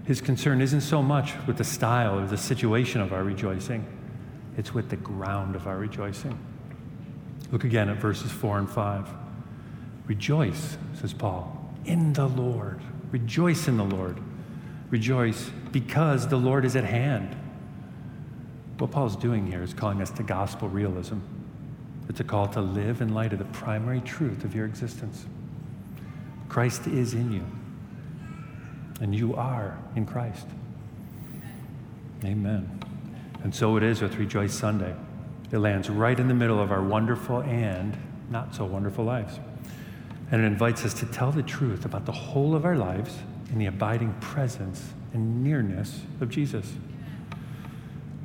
His 0.07 0.21
concern 0.21 0.61
isn't 0.61 0.83
so 0.83 1.03
much 1.03 1.35
with 1.47 1.59
the 1.59 1.65
style 1.65 2.19
or 2.19 2.27
the 2.27 2.39
situation 2.39 3.01
of 3.01 3.13
our 3.13 3.25
rejoicing, 3.25 3.85
it's 4.57 4.73
with 4.73 4.89
the 4.89 4.97
ground 4.97 5.55
of 5.55 5.67
our 5.67 5.77
rejoicing. 5.77 6.39
Look 7.51 7.65
again 7.65 7.89
at 7.89 7.99
verses 7.99 8.31
4 8.31 8.59
and 8.59 8.71
5. 8.71 9.09
Rejoice, 10.09 10.79
says 10.95 11.13
Paul, 11.13 11.55
in 11.85 12.15
the 12.15 12.27
Lord. 12.27 12.81
Rejoice 13.13 13.69
in 13.69 13.77
the 13.77 13.85
Lord. 13.85 14.19
Rejoice 14.91 15.51
because 15.71 16.27
the 16.27 16.37
Lord 16.37 16.65
is 16.65 16.77
at 16.77 16.85
hand. 16.85 17.37
What 18.79 18.91
Paul's 18.91 19.17
doing 19.17 19.47
here 19.47 19.63
is 19.63 19.75
calling 19.75 20.01
us 20.01 20.11
to 20.13 20.23
gospel 20.23 20.69
realism. 20.69 21.19
It's 22.09 22.21
a 22.21 22.25
call 22.25 22.49
to 22.49 22.61
live 22.61 23.03
in 23.03 23.13
light 23.13 23.35
of 23.35 23.39
the 23.39 23.45
primary 23.47 24.01
truth 24.01 24.45
of 24.45 24.55
your 24.55 24.65
existence. 24.65 25.27
Christ 26.49 26.87
is 26.87 27.13
in 27.13 27.31
you, 27.31 27.45
and 29.03 29.15
you 29.15 29.35
are 29.35 29.79
in 29.95 30.07
Christ. 30.07 30.47
Amen. 32.25 32.81
And 33.43 33.55
so 33.55 33.77
it 33.77 33.83
is 33.83 34.01
with 34.01 34.17
Rejoice 34.17 34.55
Sunday. 34.55 34.95
It 35.53 35.59
lands 35.59 35.91
right 35.91 36.19
in 36.19 36.29
the 36.29 36.35
middle 36.35 36.61
of 36.61 36.73
our 36.73 36.83
wonderful 36.83 37.43
and 37.43 37.95
not 38.31 38.55
so 38.55 38.65
wonderful 38.65 39.05
lives. 39.05 39.39
And 40.31 40.43
it 40.43 40.45
invites 40.45 40.85
us 40.85 40.95
to 40.95 41.07
tell 41.07 41.33
the 41.33 41.43
truth 41.43 41.85
about 41.85 42.05
the 42.05 42.13
whole 42.13 42.55
of 42.55 42.65
our 42.65 42.77
lives 42.77 43.17
in 43.51 43.59
the 43.59 43.67
abiding 43.67 44.13
presence 44.21 44.93
and 45.15 45.43
nearness 45.43 46.03
of 46.21 46.29
Jesus. 46.29 46.75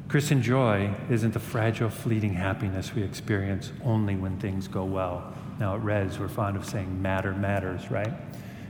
Christian 0.10 0.44
joy 0.44 0.94
isn't 1.10 1.34
the 1.34 1.40
fragile, 1.40 1.90
fleeting 1.90 2.34
happiness 2.34 2.94
we 2.94 3.02
experience 3.02 3.72
only 3.84 4.16
when 4.16 4.38
things 4.38 4.68
go 4.68 4.84
well. 4.84 5.34
Now, 5.60 5.76
at 5.76 5.84
Res, 5.84 6.20
we're 6.20 6.28
fond 6.28 6.56
of 6.58 6.66
saying 6.66 7.02
matter 7.02 7.34
matters, 7.34 7.90
right? 7.90 8.14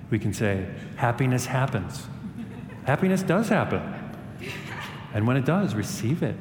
We 0.10 0.20
can 0.20 0.34
say, 0.34 0.68
happiness 0.96 1.46
happens. 1.46 2.08
happiness 2.86 3.24
does 3.24 3.50
happen. 3.50 3.82
And 5.14 5.28
when 5.28 5.38
it 5.38 5.46
does, 5.46 5.76
receive 5.76 6.24
it, 6.24 6.36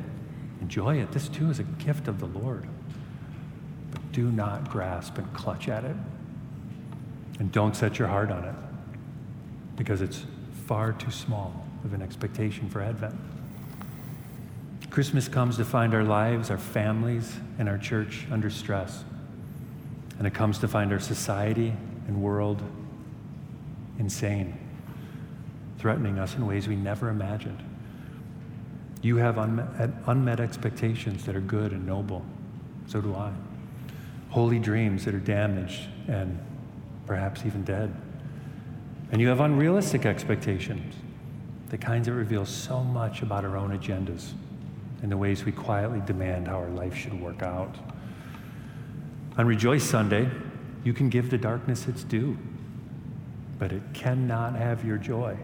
enjoy 0.61 1.01
it. 1.01 1.11
This 1.13 1.29
too 1.29 1.51
is 1.51 1.59
a 1.59 1.65
gift 1.65 2.07
of 2.07 2.21
the 2.21 2.27
Lord. 2.27 2.67
But 3.91 4.13
do 4.13 4.31
not 4.31 4.71
grasp 4.71 5.19
and 5.19 5.33
clutch 5.35 5.69
at 5.69 5.85
it. 5.85 5.97
And 7.43 7.51
don't 7.51 7.75
set 7.75 7.99
your 7.99 8.07
heart 8.07 8.31
on 8.31 8.45
it 8.45 8.55
because 9.75 10.01
it's 10.01 10.25
far 10.67 10.93
too 10.93 11.11
small 11.11 11.67
of 11.85 11.93
an 11.93 12.01
expectation 12.01 12.71
for 12.71 12.81
Advent. 12.81 13.17
Christmas 14.91 15.27
comes 15.27 15.57
to 15.57 15.65
find 15.65 15.93
our 15.93 16.05
lives, 16.05 16.53
our 16.53 16.57
families, 16.57 17.35
and 17.59 17.69
our 17.69 17.79
church 17.79 18.29
under 18.31 18.49
stress. 18.49 19.03
And 20.19 20.27
it 20.29 20.35
comes 20.35 20.59
to 20.59 20.69
find 20.69 20.93
our 20.93 21.01
society 21.01 21.75
and 22.07 22.23
world 22.23 22.63
insane, 23.99 24.57
threatening 25.79 26.21
us 26.21 26.37
in 26.37 26.47
ways 26.47 26.69
we 26.69 26.77
never 26.77 27.09
imagined. 27.09 27.61
You 29.03 29.17
have 29.17 29.39
unmet, 29.39 29.67
uh, 29.81 29.89
unmet 30.07 30.39
expectations 30.39 31.25
that 31.25 31.35
are 31.35 31.41
good 31.41 31.73
and 31.73 31.85
noble. 31.85 32.25
So 32.87 33.01
do 33.01 33.17
I. 33.17 33.33
Holy 34.31 34.61
dreams 34.61 35.05
that 35.07 35.15
are 35.17 35.19
damaged 35.19 35.89
and 36.07 36.39
perhaps 37.12 37.45
even 37.45 37.62
dead. 37.62 37.95
And 39.11 39.21
you 39.21 39.28
have 39.28 39.40
unrealistic 39.40 40.07
expectations, 40.07 40.95
the 41.69 41.76
kinds 41.76 42.07
that 42.07 42.14
reveal 42.14 42.47
so 42.47 42.83
much 42.83 43.21
about 43.21 43.45
our 43.45 43.59
own 43.59 43.78
agendas 43.78 44.33
and 45.02 45.12
the 45.12 45.16
ways 45.19 45.45
we 45.45 45.52
quietly 45.52 46.00
demand 46.07 46.49
how 46.49 46.57
our 46.57 46.71
life 46.71 46.97
should 46.97 47.12
work 47.21 47.42
out. 47.42 47.76
On 49.37 49.47
Rejoice 49.47 49.85
Sunday, 49.85 50.26
you 50.85 50.95
can 50.95 51.11
give 51.11 51.28
the 51.28 51.37
darkness 51.37 51.87
its 51.87 52.02
due, 52.02 52.38
but 53.59 53.73
it 53.73 53.83
cannot 53.92 54.54
have 54.54 54.83
your 54.83 54.97
joy. 54.97 55.37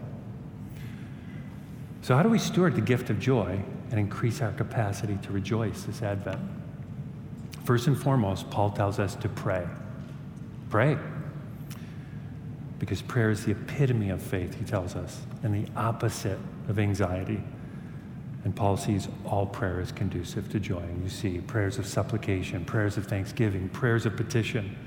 So, 2.01 2.15
how 2.15 2.23
do 2.23 2.29
we 2.29 2.39
steward 2.39 2.73
the 2.73 2.81
gift 2.81 3.11
of 3.11 3.19
joy 3.19 3.61
and 3.91 3.99
increase 3.99 4.41
our 4.41 4.53
capacity 4.53 5.19
to 5.21 5.31
rejoice 5.31 5.83
this 5.83 6.01
Advent? 6.01 6.41
First 7.63 7.85
and 7.85 7.95
foremost, 7.95 8.49
Paul 8.49 8.71
tells 8.71 8.97
us 8.97 9.13
to 9.17 9.29
pray. 9.29 9.67
Pray. 10.71 10.97
Because 12.79 13.01
prayer 13.01 13.29
is 13.29 13.45
the 13.45 13.51
epitome 13.51 14.09
of 14.09 14.21
faith, 14.21 14.55
he 14.55 14.63
tells 14.63 14.95
us, 14.95 15.21
and 15.43 15.53
the 15.53 15.69
opposite 15.75 16.39
of 16.69 16.79
anxiety. 16.79 17.43
And 18.45 18.55
Paul 18.55 18.77
sees 18.77 19.09
all 19.25 19.45
prayer 19.45 19.81
as 19.81 19.91
conducive 19.91 20.49
to 20.51 20.59
joy. 20.59 20.79
And 20.79 21.03
you 21.03 21.09
see 21.09 21.39
prayers 21.39 21.77
of 21.77 21.85
supplication, 21.85 22.63
prayers 22.63 22.97
of 22.97 23.05
thanksgiving, 23.05 23.67
prayers 23.69 24.05
of 24.05 24.15
petition. 24.15 24.77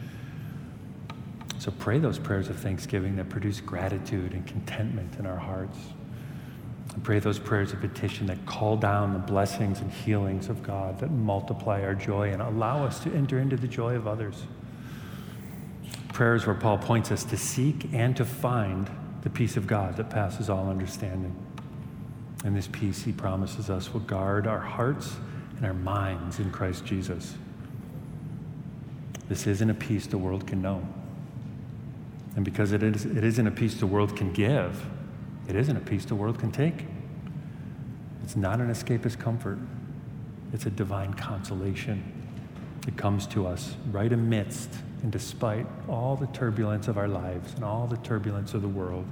So 1.59 1.71
pray 1.79 1.99
those 1.99 2.19
prayers 2.19 2.49
of 2.49 2.59
thanksgiving 2.59 3.15
that 3.17 3.29
produce 3.29 3.61
gratitude 3.61 4.33
and 4.33 4.47
contentment 4.47 5.17
in 5.19 5.27
our 5.27 5.37
hearts. 5.37 5.79
And 6.95 7.05
pray 7.05 7.19
those 7.19 7.39
prayers 7.39 7.73
of 7.73 7.81
petition 7.81 8.27
that 8.27 8.45
call 8.47 8.77
down 8.77 9.13
the 9.13 9.19
blessings 9.19 9.81
and 9.81 9.91
healings 9.91 10.49
of 10.49 10.63
God 10.63 10.99
that 11.01 11.11
multiply 11.11 11.83
our 11.83 11.95
joy 11.95 12.33
and 12.33 12.41
allow 12.41 12.85
us 12.85 13.01
to 13.01 13.13
enter 13.13 13.39
into 13.39 13.57
the 13.57 13.69
joy 13.69 13.95
of 13.95 14.07
others. 14.07 14.45
Prayers 16.13 16.47
where 16.47 16.55
Paul 16.55 16.79
points 16.79 17.11
us 17.11 17.25
to 17.25 17.37
seek 17.37 17.89
and 17.93 18.17
to 18.17 18.25
find 18.25 18.91
the 19.23 19.31
peace 19.31 19.57
of 19.57 19.67
God 19.67 19.97
that 19.97 20.11
passes 20.11 20.51
all 20.51 20.69
understanding. 20.69 21.35
And 22.45 22.57
this 22.57 22.69
peace, 22.69 23.03
he 23.03 23.13
promises 23.13 23.71
us, 23.71 23.93
will 23.93 24.01
guard 24.01 24.47
our 24.47 24.59
hearts 24.59 25.17
and 25.57 25.65
our 25.65 25.75
minds 25.75 26.39
in 26.39 26.51
Christ 26.51 26.85
Jesus. 26.85 27.35
This 29.29 29.47
isn't 29.47 29.71
a 29.71 29.75
peace 29.75 30.07
the 30.07 30.19
world 30.19 30.47
can 30.47 30.61
know. 30.61 30.87
And 32.35 32.45
because 32.45 32.73
it, 32.73 32.83
is, 32.83 33.05
it 33.05 33.25
isn't 33.25 33.47
a 33.47 33.51
peace 33.51 33.75
the 33.75 33.87
world 33.87 34.17
can 34.17 34.33
give, 34.33 34.87
it 35.49 35.57
isn't 35.57 35.77
a 35.77 35.81
peace 35.81 36.05
the 36.05 36.15
world 36.15 36.39
can 36.39 36.51
take. 36.51 36.85
It's 38.25 38.37
not 38.37 38.61
an 38.61 38.71
escapist 38.71 39.19
comfort, 39.19 39.59
it's 40.53 40.67
a 40.67 40.71
divine 40.71 41.15
consolation. 41.15 42.03
It 42.87 42.97
comes 42.97 43.27
to 43.29 43.47
us 43.47 43.77
right 43.91 44.13
amidst 44.13 44.71
and 45.03 45.11
despite 45.11 45.67
all 45.89 46.17
the 46.17 46.27
turbulence 46.29 46.89
of 46.89 46.97
our 46.97 47.09
lives 47.09 47.55
and 47.55 47.65
all 47.65 47.87
the 47.87 47.97
turbulence 47.99 48.55
of 48.55 48.63
the 48.63 48.69
world. 48.69 49.05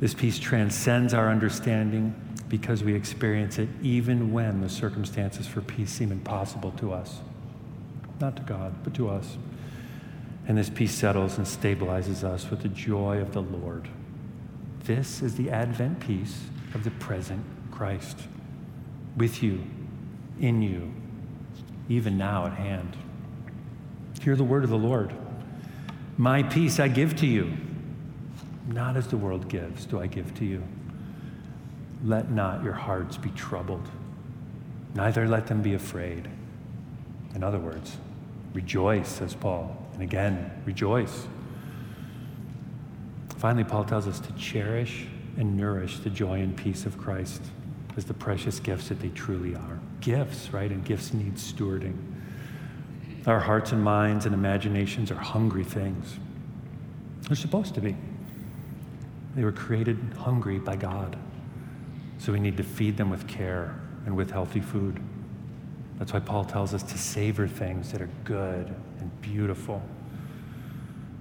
This 0.00 0.14
peace 0.14 0.38
transcends 0.38 1.14
our 1.14 1.28
understanding 1.28 2.14
because 2.48 2.82
we 2.82 2.94
experience 2.94 3.58
it 3.58 3.68
even 3.82 4.32
when 4.32 4.60
the 4.60 4.68
circumstances 4.68 5.46
for 5.46 5.60
peace 5.60 5.90
seem 5.90 6.12
impossible 6.12 6.72
to 6.72 6.92
us. 6.92 7.20
Not 8.20 8.36
to 8.36 8.42
God, 8.42 8.74
but 8.82 8.94
to 8.94 9.08
us. 9.08 9.36
And 10.46 10.56
this 10.56 10.70
peace 10.70 10.94
settles 10.94 11.36
and 11.36 11.46
stabilizes 11.46 12.24
us 12.24 12.50
with 12.50 12.62
the 12.62 12.68
joy 12.68 13.18
of 13.18 13.32
the 13.32 13.42
Lord. 13.42 13.88
This 14.84 15.20
is 15.20 15.34
the 15.34 15.50
Advent 15.50 16.00
peace 16.00 16.40
of 16.74 16.84
the 16.84 16.90
present 16.92 17.44
Christ, 17.70 18.18
with 19.16 19.42
you, 19.42 19.62
in 20.40 20.62
you, 20.62 20.92
even 21.88 22.16
now 22.16 22.46
at 22.46 22.54
hand. 22.54 22.96
Hear 24.22 24.36
the 24.36 24.44
word 24.44 24.64
of 24.64 24.70
the 24.70 24.76
Lord. 24.76 25.12
My 26.16 26.42
peace 26.42 26.80
I 26.80 26.88
give 26.88 27.16
to 27.16 27.26
you, 27.26 27.56
not 28.66 28.96
as 28.96 29.06
the 29.06 29.16
world 29.16 29.48
gives, 29.48 29.86
do 29.86 30.00
I 30.00 30.06
give 30.06 30.34
to 30.34 30.44
you. 30.44 30.62
Let 32.04 32.30
not 32.30 32.62
your 32.62 32.72
hearts 32.72 33.16
be 33.16 33.30
troubled, 33.30 33.88
neither 34.94 35.26
let 35.26 35.46
them 35.46 35.62
be 35.62 35.74
afraid. 35.74 36.28
In 37.34 37.42
other 37.42 37.58
words, 37.58 37.96
rejoice, 38.52 39.08
says 39.08 39.34
Paul. 39.34 39.76
And 39.94 40.02
again, 40.02 40.50
rejoice. 40.64 41.26
Finally, 43.36 43.64
Paul 43.64 43.84
tells 43.84 44.06
us 44.06 44.20
to 44.20 44.32
cherish 44.32 45.06
and 45.36 45.56
nourish 45.56 45.98
the 45.98 46.10
joy 46.10 46.40
and 46.40 46.56
peace 46.56 46.84
of 46.86 46.98
Christ 46.98 47.42
as 47.96 48.04
the 48.04 48.14
precious 48.14 48.60
gifts 48.60 48.88
that 48.88 49.00
they 49.00 49.10
truly 49.10 49.54
are. 49.54 49.78
Gifts, 50.00 50.52
right? 50.52 50.70
And 50.70 50.84
gifts 50.84 51.14
need 51.14 51.34
stewarding. 51.34 51.96
Our 53.28 53.40
hearts 53.40 53.72
and 53.72 53.84
minds 53.84 54.24
and 54.24 54.34
imaginations 54.34 55.10
are 55.10 55.16
hungry 55.16 55.62
things. 55.62 56.18
They're 57.22 57.36
supposed 57.36 57.74
to 57.74 57.82
be. 57.82 57.94
They 59.34 59.44
were 59.44 59.52
created 59.52 59.98
hungry 60.16 60.58
by 60.58 60.76
God. 60.76 61.14
So 62.18 62.32
we 62.32 62.40
need 62.40 62.56
to 62.56 62.62
feed 62.62 62.96
them 62.96 63.10
with 63.10 63.28
care 63.28 63.78
and 64.06 64.16
with 64.16 64.30
healthy 64.30 64.60
food. 64.60 64.98
That's 65.98 66.14
why 66.14 66.20
Paul 66.20 66.46
tells 66.46 66.72
us 66.72 66.82
to 66.84 66.96
savor 66.96 67.46
things 67.46 67.92
that 67.92 68.00
are 68.00 68.08
good 68.24 68.74
and 68.98 69.20
beautiful. 69.20 69.82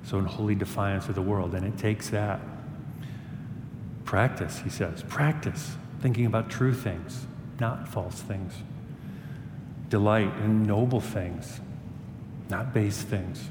So, 0.03 0.17
in 0.17 0.25
holy 0.25 0.55
defiance 0.55 1.09
of 1.09 1.15
the 1.15 1.21
world, 1.21 1.53
and 1.55 1.65
it 1.65 1.77
takes 1.77 2.09
that. 2.11 2.39
Practice, 4.05 4.59
he 4.59 4.69
says, 4.69 5.03
practice 5.09 5.75
thinking 5.99 6.25
about 6.25 6.49
true 6.49 6.73
things, 6.73 7.27
not 7.59 7.89
false 7.89 8.21
things. 8.21 8.53
Delight 9.89 10.33
in 10.37 10.63
noble 10.63 11.01
things, 11.01 11.59
not 12.49 12.73
base 12.73 13.01
things. 13.01 13.49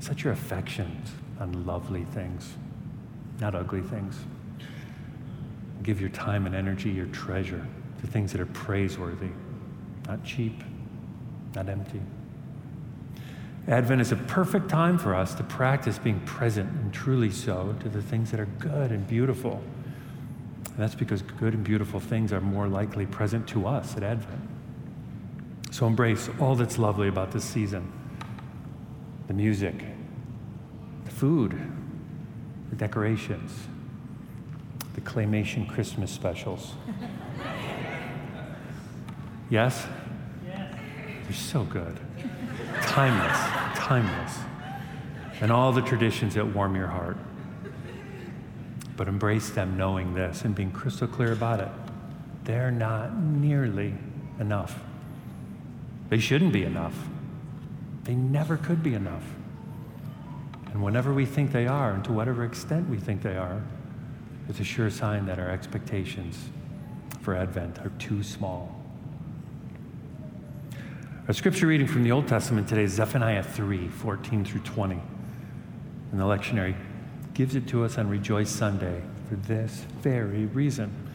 Set 0.00 0.24
your 0.24 0.32
affections 0.32 1.10
on 1.40 1.66
lovely 1.66 2.04
things, 2.04 2.54
not 3.40 3.54
ugly 3.54 3.82
things. 3.82 4.16
Give 5.82 6.00
your 6.00 6.10
time 6.10 6.46
and 6.46 6.54
energy, 6.54 6.90
your 6.90 7.06
treasure, 7.06 7.66
to 8.00 8.06
things 8.06 8.32
that 8.32 8.40
are 8.40 8.46
praiseworthy, 8.46 9.30
not 10.06 10.24
cheap, 10.24 10.62
not 11.54 11.68
empty. 11.68 12.00
Advent 13.68 14.00
is 14.00 14.12
a 14.12 14.16
perfect 14.16 14.68
time 14.68 14.96
for 14.96 15.14
us 15.14 15.34
to 15.34 15.42
practice 15.42 15.98
being 15.98 16.20
present 16.20 16.70
and 16.80 16.92
truly 16.92 17.30
so 17.30 17.76
to 17.80 17.88
the 17.88 18.00
things 18.00 18.30
that 18.30 18.40
are 18.40 18.48
good 18.58 18.90
and 18.90 19.06
beautiful. 19.06 19.62
And 20.64 20.76
that's 20.78 20.94
because 20.94 21.22
good 21.22 21.52
and 21.52 21.62
beautiful 21.62 22.00
things 22.00 22.32
are 22.32 22.40
more 22.40 22.66
likely 22.66 23.04
present 23.04 23.46
to 23.48 23.66
us 23.66 23.96
at 23.96 24.02
Advent. 24.02 24.57
So 25.78 25.86
embrace 25.86 26.28
all 26.40 26.56
that's 26.56 26.76
lovely 26.76 27.06
about 27.06 27.30
this 27.30 27.44
season 27.44 27.92
the 29.28 29.32
music, 29.32 29.84
the 31.04 31.10
food, 31.12 31.56
the 32.70 32.74
decorations, 32.74 33.52
the 34.94 35.00
claymation 35.02 35.68
Christmas 35.68 36.10
specials. 36.10 36.74
yes? 39.50 39.86
Yes. 40.44 40.74
They're 41.22 41.32
so 41.32 41.62
good. 41.62 42.00
Timeless, 42.82 43.38
timeless. 43.78 44.36
And 45.40 45.52
all 45.52 45.70
the 45.70 45.82
traditions 45.82 46.34
that 46.34 46.44
warm 46.44 46.74
your 46.74 46.88
heart. 46.88 47.18
But 48.96 49.06
embrace 49.06 49.50
them 49.50 49.76
knowing 49.76 50.12
this 50.12 50.42
and 50.42 50.56
being 50.56 50.72
crystal 50.72 51.06
clear 51.06 51.32
about 51.32 51.60
it. 51.60 51.70
They're 52.42 52.72
not 52.72 53.16
nearly 53.16 53.94
enough. 54.40 54.80
They 56.08 56.18
shouldn't 56.18 56.52
be 56.52 56.64
enough. 56.64 56.94
They 58.04 58.14
never 58.14 58.56
could 58.56 58.82
be 58.82 58.94
enough. 58.94 59.24
And 60.72 60.82
whenever 60.82 61.12
we 61.12 61.26
think 61.26 61.52
they 61.52 61.66
are, 61.66 61.92
and 61.92 62.04
to 62.04 62.12
whatever 62.12 62.44
extent 62.44 62.88
we 62.88 62.98
think 62.98 63.22
they 63.22 63.36
are, 63.36 63.62
it's 64.48 64.60
a 64.60 64.64
sure 64.64 64.90
sign 64.90 65.26
that 65.26 65.38
our 65.38 65.50
expectations 65.50 66.48
for 67.20 67.34
Advent 67.36 67.78
are 67.80 67.92
too 67.98 68.22
small. 68.22 68.74
Our 71.26 71.34
scripture 71.34 71.66
reading 71.66 71.86
from 71.86 72.04
the 72.04 72.12
Old 72.12 72.26
Testament 72.26 72.68
today 72.68 72.84
is 72.84 72.92
Zephaniah 72.92 73.42
3 73.42 73.88
14 73.88 74.44
through 74.46 74.60
20. 74.60 74.94
And 76.12 76.20
the 76.20 76.24
lectionary 76.24 76.74
gives 77.34 77.54
it 77.54 77.68
to 77.68 77.84
us 77.84 77.98
on 77.98 78.08
Rejoice 78.08 78.50
Sunday 78.50 79.02
for 79.28 79.36
this 79.36 79.84
very 80.00 80.46
reason 80.46 81.07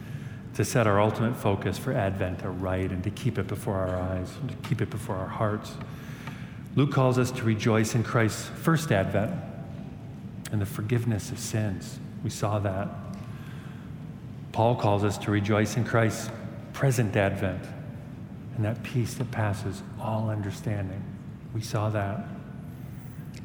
to 0.54 0.64
set 0.64 0.86
our 0.86 1.00
ultimate 1.00 1.34
focus 1.34 1.78
for 1.78 1.92
Advent 1.92 2.44
aright 2.44 2.92
and 2.92 3.02
to 3.02 3.10
keep 3.10 3.38
it 3.38 3.48
before 3.48 3.74
our 3.74 3.96
eyes 3.96 4.30
and 4.40 4.50
to 4.50 4.68
keep 4.68 4.80
it 4.80 4.88
before 4.88 5.16
our 5.16 5.28
hearts. 5.28 5.72
Luke 6.76 6.92
calls 6.92 7.18
us 7.18 7.30
to 7.32 7.44
rejoice 7.44 7.94
in 7.94 8.04
Christ's 8.04 8.48
first 8.48 8.92
Advent 8.92 9.32
and 10.52 10.60
the 10.60 10.66
forgiveness 10.66 11.30
of 11.30 11.38
sins. 11.38 11.98
We 12.22 12.30
saw 12.30 12.60
that. 12.60 12.88
Paul 14.52 14.76
calls 14.76 15.02
us 15.02 15.18
to 15.18 15.32
rejoice 15.32 15.76
in 15.76 15.84
Christ's 15.84 16.30
present 16.72 17.16
Advent 17.16 17.64
and 18.56 18.64
that 18.64 18.80
peace 18.84 19.14
that 19.14 19.30
passes 19.32 19.82
all 20.00 20.30
understanding. 20.30 21.02
We 21.52 21.62
saw 21.62 21.90
that. 21.90 22.24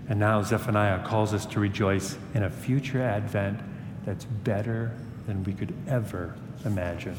And 0.08 0.20
now 0.20 0.44
Zephaniah 0.44 1.04
calls 1.04 1.34
us 1.34 1.48
to 1.48 1.60
rejoice 1.60 2.18
in 2.36 2.44
a 2.44 2.50
future 2.50 3.02
Advent 3.02 3.60
that's 4.06 4.26
better 4.26 4.92
than 5.26 5.44
we 5.44 5.54
could 5.54 5.74
ever 5.88 6.36
imagine, 6.66 7.16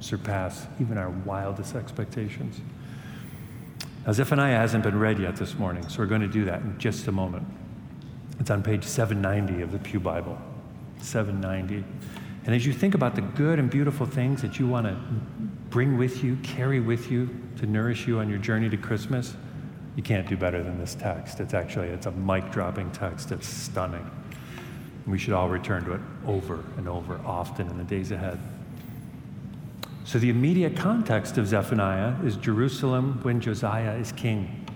surpass 0.00 0.66
even 0.80 0.98
our 0.98 1.10
wildest 1.10 1.74
expectations. 1.74 2.60
Now, 4.06 4.12
Zephaniah 4.12 4.56
hasn't 4.56 4.82
been 4.82 4.98
read 4.98 5.18
yet 5.18 5.36
this 5.36 5.54
morning, 5.54 5.88
so 5.88 5.98
we're 5.98 6.06
going 6.06 6.22
to 6.22 6.28
do 6.28 6.44
that 6.46 6.62
in 6.62 6.78
just 6.78 7.06
a 7.06 7.12
moment. 7.12 7.46
It's 8.40 8.50
on 8.50 8.62
page 8.62 8.84
790 8.84 9.62
of 9.62 9.70
the 9.70 9.78
Pew 9.78 10.00
Bible. 10.00 10.36
790. 10.98 11.84
And 12.44 12.54
as 12.54 12.66
you 12.66 12.72
think 12.72 12.94
about 12.94 13.14
the 13.14 13.20
good 13.20 13.58
and 13.58 13.70
beautiful 13.70 14.06
things 14.06 14.42
that 14.42 14.58
you 14.58 14.66
want 14.66 14.86
to 14.86 14.96
bring 15.70 15.96
with 15.96 16.24
you, 16.24 16.36
carry 16.42 16.80
with 16.80 17.10
you 17.10 17.28
to 17.58 17.66
nourish 17.66 18.08
you 18.08 18.18
on 18.18 18.28
your 18.28 18.38
journey 18.38 18.68
to 18.68 18.76
Christmas, 18.76 19.36
you 19.94 20.02
can't 20.02 20.26
do 20.26 20.36
better 20.36 20.62
than 20.62 20.78
this 20.78 20.94
text. 20.94 21.38
It's 21.38 21.54
actually 21.54 21.88
it's 21.88 22.06
a 22.06 22.10
mic 22.10 22.50
dropping 22.50 22.90
text. 22.90 23.30
It's 23.30 23.46
stunning. 23.46 24.10
We 25.06 25.18
should 25.18 25.34
all 25.34 25.48
return 25.48 25.84
to 25.84 25.92
it 25.92 26.00
over 26.26 26.64
and 26.76 26.88
over 26.88 27.20
often 27.24 27.68
in 27.68 27.78
the 27.78 27.84
days 27.84 28.10
ahead. 28.10 28.40
So 30.04 30.18
the 30.18 30.30
immediate 30.30 30.76
context 30.76 31.38
of 31.38 31.46
Zephaniah 31.46 32.16
is 32.24 32.36
Jerusalem 32.36 33.20
when 33.22 33.40
Josiah 33.40 33.94
is 33.94 34.10
king. 34.12 34.66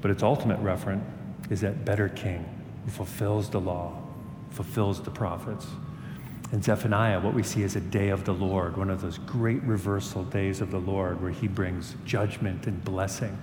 But 0.00 0.10
its 0.10 0.22
ultimate 0.22 0.62
referent 0.62 1.02
is 1.50 1.60
that 1.60 1.84
better 1.84 2.08
king 2.08 2.44
who 2.84 2.90
fulfills 2.90 3.48
the 3.48 3.60
law, 3.60 3.96
fulfills 4.50 5.00
the 5.02 5.10
prophets. 5.10 5.66
In 6.52 6.62
Zephaniah, 6.62 7.20
what 7.20 7.34
we 7.34 7.42
see 7.42 7.62
is 7.62 7.76
a 7.76 7.80
day 7.80 8.08
of 8.08 8.24
the 8.24 8.32
Lord, 8.32 8.76
one 8.76 8.90
of 8.90 9.00
those 9.00 9.18
great 9.18 9.62
reversal 9.62 10.24
days 10.24 10.60
of 10.60 10.70
the 10.70 10.80
Lord 10.80 11.20
where 11.20 11.30
he 11.30 11.46
brings 11.46 11.94
judgment 12.04 12.66
and 12.66 12.82
blessing. 12.84 13.36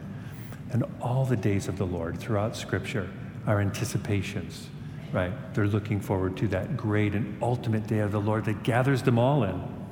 And 0.72 0.84
all 1.02 1.24
the 1.24 1.38
days 1.38 1.68
of 1.68 1.78
the 1.78 1.86
Lord 1.86 2.18
throughout 2.18 2.56
Scripture 2.56 3.10
are 3.46 3.62
anticipations, 3.62 4.70
right? 5.14 5.32
They're 5.54 5.68
looking 5.68 6.02
forward 6.02 6.36
to 6.38 6.48
that 6.50 6.76
great 6.76 7.14
and 7.14 7.42
ultimate 7.42 7.88
day 7.88 8.00
of 8.00 8.12
the 8.12 8.20
Lord 8.20 8.46
that 8.46 8.64
gathers 8.64 9.04
them 9.04 9.20
all 9.20 9.44
in. 9.44 9.85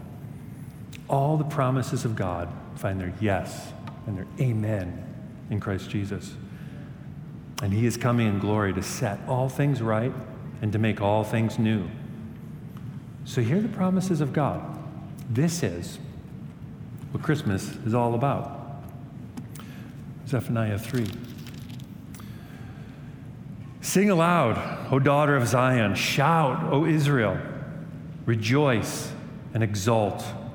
All 1.14 1.38
the 1.38 1.44
promises 1.44 2.06
of 2.06 2.16
God 2.16 2.50
find 2.74 3.00
their 3.00 3.14
yes 3.22 3.72
and 4.08 4.18
their 4.18 4.26
amen 4.40 5.06
in 5.52 5.60
Christ 5.60 5.88
Jesus. 5.92 6.34
And 7.62 7.72
he 7.72 7.86
is 7.86 7.98
coming 7.98 8.26
in 8.26 8.40
glory 8.40 8.74
to 8.74 8.82
set 8.82 9.20
all 9.28 9.48
things 9.48 9.80
right 9.80 10.12
and 10.64 10.74
to 10.74 10.80
make 10.80 11.02
all 11.02 11.24
things 11.24 11.60
new. 11.60 11.88
So 13.26 13.42
here 13.42 13.58
are 13.58 13.62
the 13.62 13.70
promises 13.70 14.22
of 14.22 14.34
God. 14.34 14.64
This 15.30 15.62
is 15.62 16.00
what 17.12 17.22
Christmas 17.22 17.70
is 17.86 17.94
all 17.94 18.16
about. 18.16 18.82
Zephaniah 20.28 20.80
3. 20.80 21.06
Sing 23.82 24.10
aloud, 24.10 24.88
O 24.92 24.98
daughter 24.98 25.36
of 25.36 25.48
Zion. 25.48 25.94
Shout, 25.94 26.74
O 26.74 26.88
Israel. 26.88 27.38
Rejoice 28.26 29.12
and 29.54 29.62
exult 29.62 30.26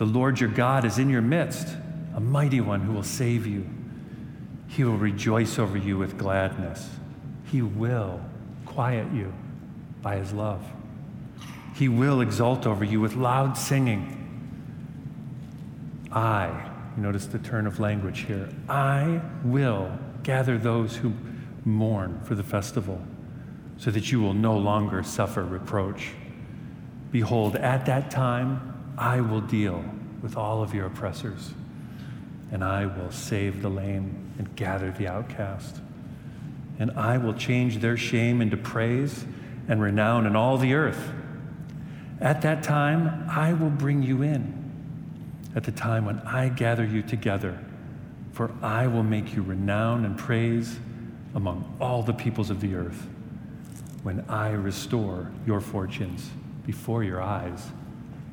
The 0.00 0.06
Lord 0.06 0.40
your 0.40 0.48
God 0.48 0.86
is 0.86 0.98
in 0.98 1.10
your 1.10 1.20
midst, 1.20 1.76
a 2.14 2.20
mighty 2.20 2.62
one 2.62 2.80
who 2.80 2.94
will 2.94 3.02
save 3.02 3.46
you. 3.46 3.68
He 4.66 4.82
will 4.82 4.96
rejoice 4.96 5.58
over 5.58 5.76
you 5.76 5.98
with 5.98 6.16
gladness. 6.16 6.88
He 7.44 7.60
will 7.60 8.18
quiet 8.64 9.12
you 9.12 9.30
by 10.00 10.16
his 10.16 10.32
love. 10.32 10.64
He 11.74 11.90
will 11.90 12.22
exult 12.22 12.66
over 12.66 12.82
you 12.82 12.98
with 12.98 13.14
loud 13.14 13.58
singing. 13.58 14.16
I, 16.10 16.70
notice 16.96 17.26
the 17.26 17.38
turn 17.38 17.66
of 17.66 17.78
language 17.78 18.20
here, 18.20 18.48
I 18.70 19.20
will 19.44 19.98
gather 20.22 20.56
those 20.56 20.96
who 20.96 21.12
mourn 21.66 22.22
for 22.24 22.34
the 22.34 22.42
festival 22.42 23.02
so 23.76 23.90
that 23.90 24.10
you 24.10 24.22
will 24.22 24.32
no 24.32 24.56
longer 24.56 25.02
suffer 25.02 25.44
reproach. 25.44 26.12
Behold, 27.12 27.56
at 27.56 27.84
that 27.84 28.10
time 28.10 28.69
I 29.00 29.22
will 29.22 29.40
deal 29.40 29.82
with 30.20 30.36
all 30.36 30.62
of 30.62 30.74
your 30.74 30.84
oppressors, 30.84 31.54
and 32.52 32.62
I 32.62 32.84
will 32.84 33.10
save 33.10 33.62
the 33.62 33.70
lame 33.70 34.34
and 34.36 34.54
gather 34.56 34.90
the 34.90 35.08
outcast. 35.08 35.80
And 36.78 36.90
I 36.90 37.16
will 37.16 37.32
change 37.32 37.78
their 37.78 37.96
shame 37.96 38.42
into 38.42 38.58
praise 38.58 39.24
and 39.68 39.80
renown 39.80 40.26
in 40.26 40.36
all 40.36 40.58
the 40.58 40.74
earth. 40.74 41.12
At 42.20 42.42
that 42.42 42.62
time, 42.62 43.24
I 43.30 43.54
will 43.54 43.70
bring 43.70 44.02
you 44.02 44.20
in, 44.20 44.70
at 45.56 45.64
the 45.64 45.72
time 45.72 46.04
when 46.04 46.18
I 46.18 46.50
gather 46.50 46.84
you 46.84 47.00
together, 47.00 47.58
for 48.32 48.50
I 48.60 48.86
will 48.86 49.02
make 49.02 49.34
you 49.34 49.40
renown 49.40 50.04
and 50.04 50.18
praise 50.18 50.78
among 51.34 51.74
all 51.80 52.02
the 52.02 52.12
peoples 52.12 52.50
of 52.50 52.60
the 52.60 52.74
earth, 52.74 53.06
when 54.02 54.26
I 54.28 54.50
restore 54.50 55.30
your 55.46 55.62
fortunes 55.62 56.28
before 56.66 57.02
your 57.02 57.22
eyes, 57.22 57.66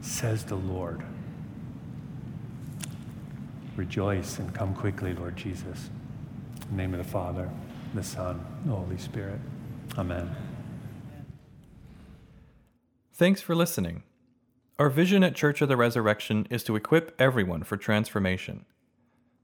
says 0.01 0.43
the 0.43 0.55
Lord. 0.55 1.03
Rejoice 3.75 4.39
and 4.39 4.53
come 4.53 4.73
quickly, 4.73 5.13
Lord 5.13 5.35
Jesus. 5.35 5.89
In 6.69 6.77
the 6.77 6.83
name 6.83 6.93
of 6.93 6.97
the 6.97 7.11
Father, 7.11 7.49
the 7.93 8.03
Son, 8.03 8.43
the 8.65 8.73
Holy 8.73 8.97
Spirit. 8.97 9.39
Amen. 9.97 10.35
Thanks 13.13 13.41
for 13.41 13.55
listening. 13.55 14.03
Our 14.79 14.89
vision 14.89 15.23
at 15.23 15.35
Church 15.35 15.61
of 15.61 15.69
the 15.69 15.77
Resurrection 15.77 16.47
is 16.51 16.63
to 16.65 16.75
equip 16.75 17.19
everyone 17.19 17.63
for 17.63 17.77
transformation. 17.77 18.65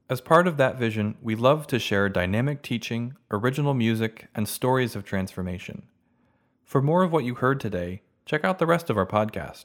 As 0.08 0.20
part 0.20 0.46
of 0.46 0.58
that 0.58 0.78
vision, 0.78 1.16
we 1.22 1.34
love 1.34 1.66
to 1.68 1.78
share 1.78 2.08
dynamic 2.08 2.62
teaching, 2.62 3.14
original 3.30 3.74
music, 3.74 4.28
and 4.34 4.46
stories 4.46 4.94
of 4.94 5.04
transformation. 5.04 5.84
For 6.64 6.82
more 6.82 7.02
of 7.02 7.12
what 7.12 7.24
you 7.24 7.36
heard 7.36 7.58
today, 7.58 8.02
check 8.26 8.44
out 8.44 8.58
the 8.58 8.66
rest 8.66 8.90
of 8.90 8.98
our 8.98 9.06
podcast. 9.06 9.64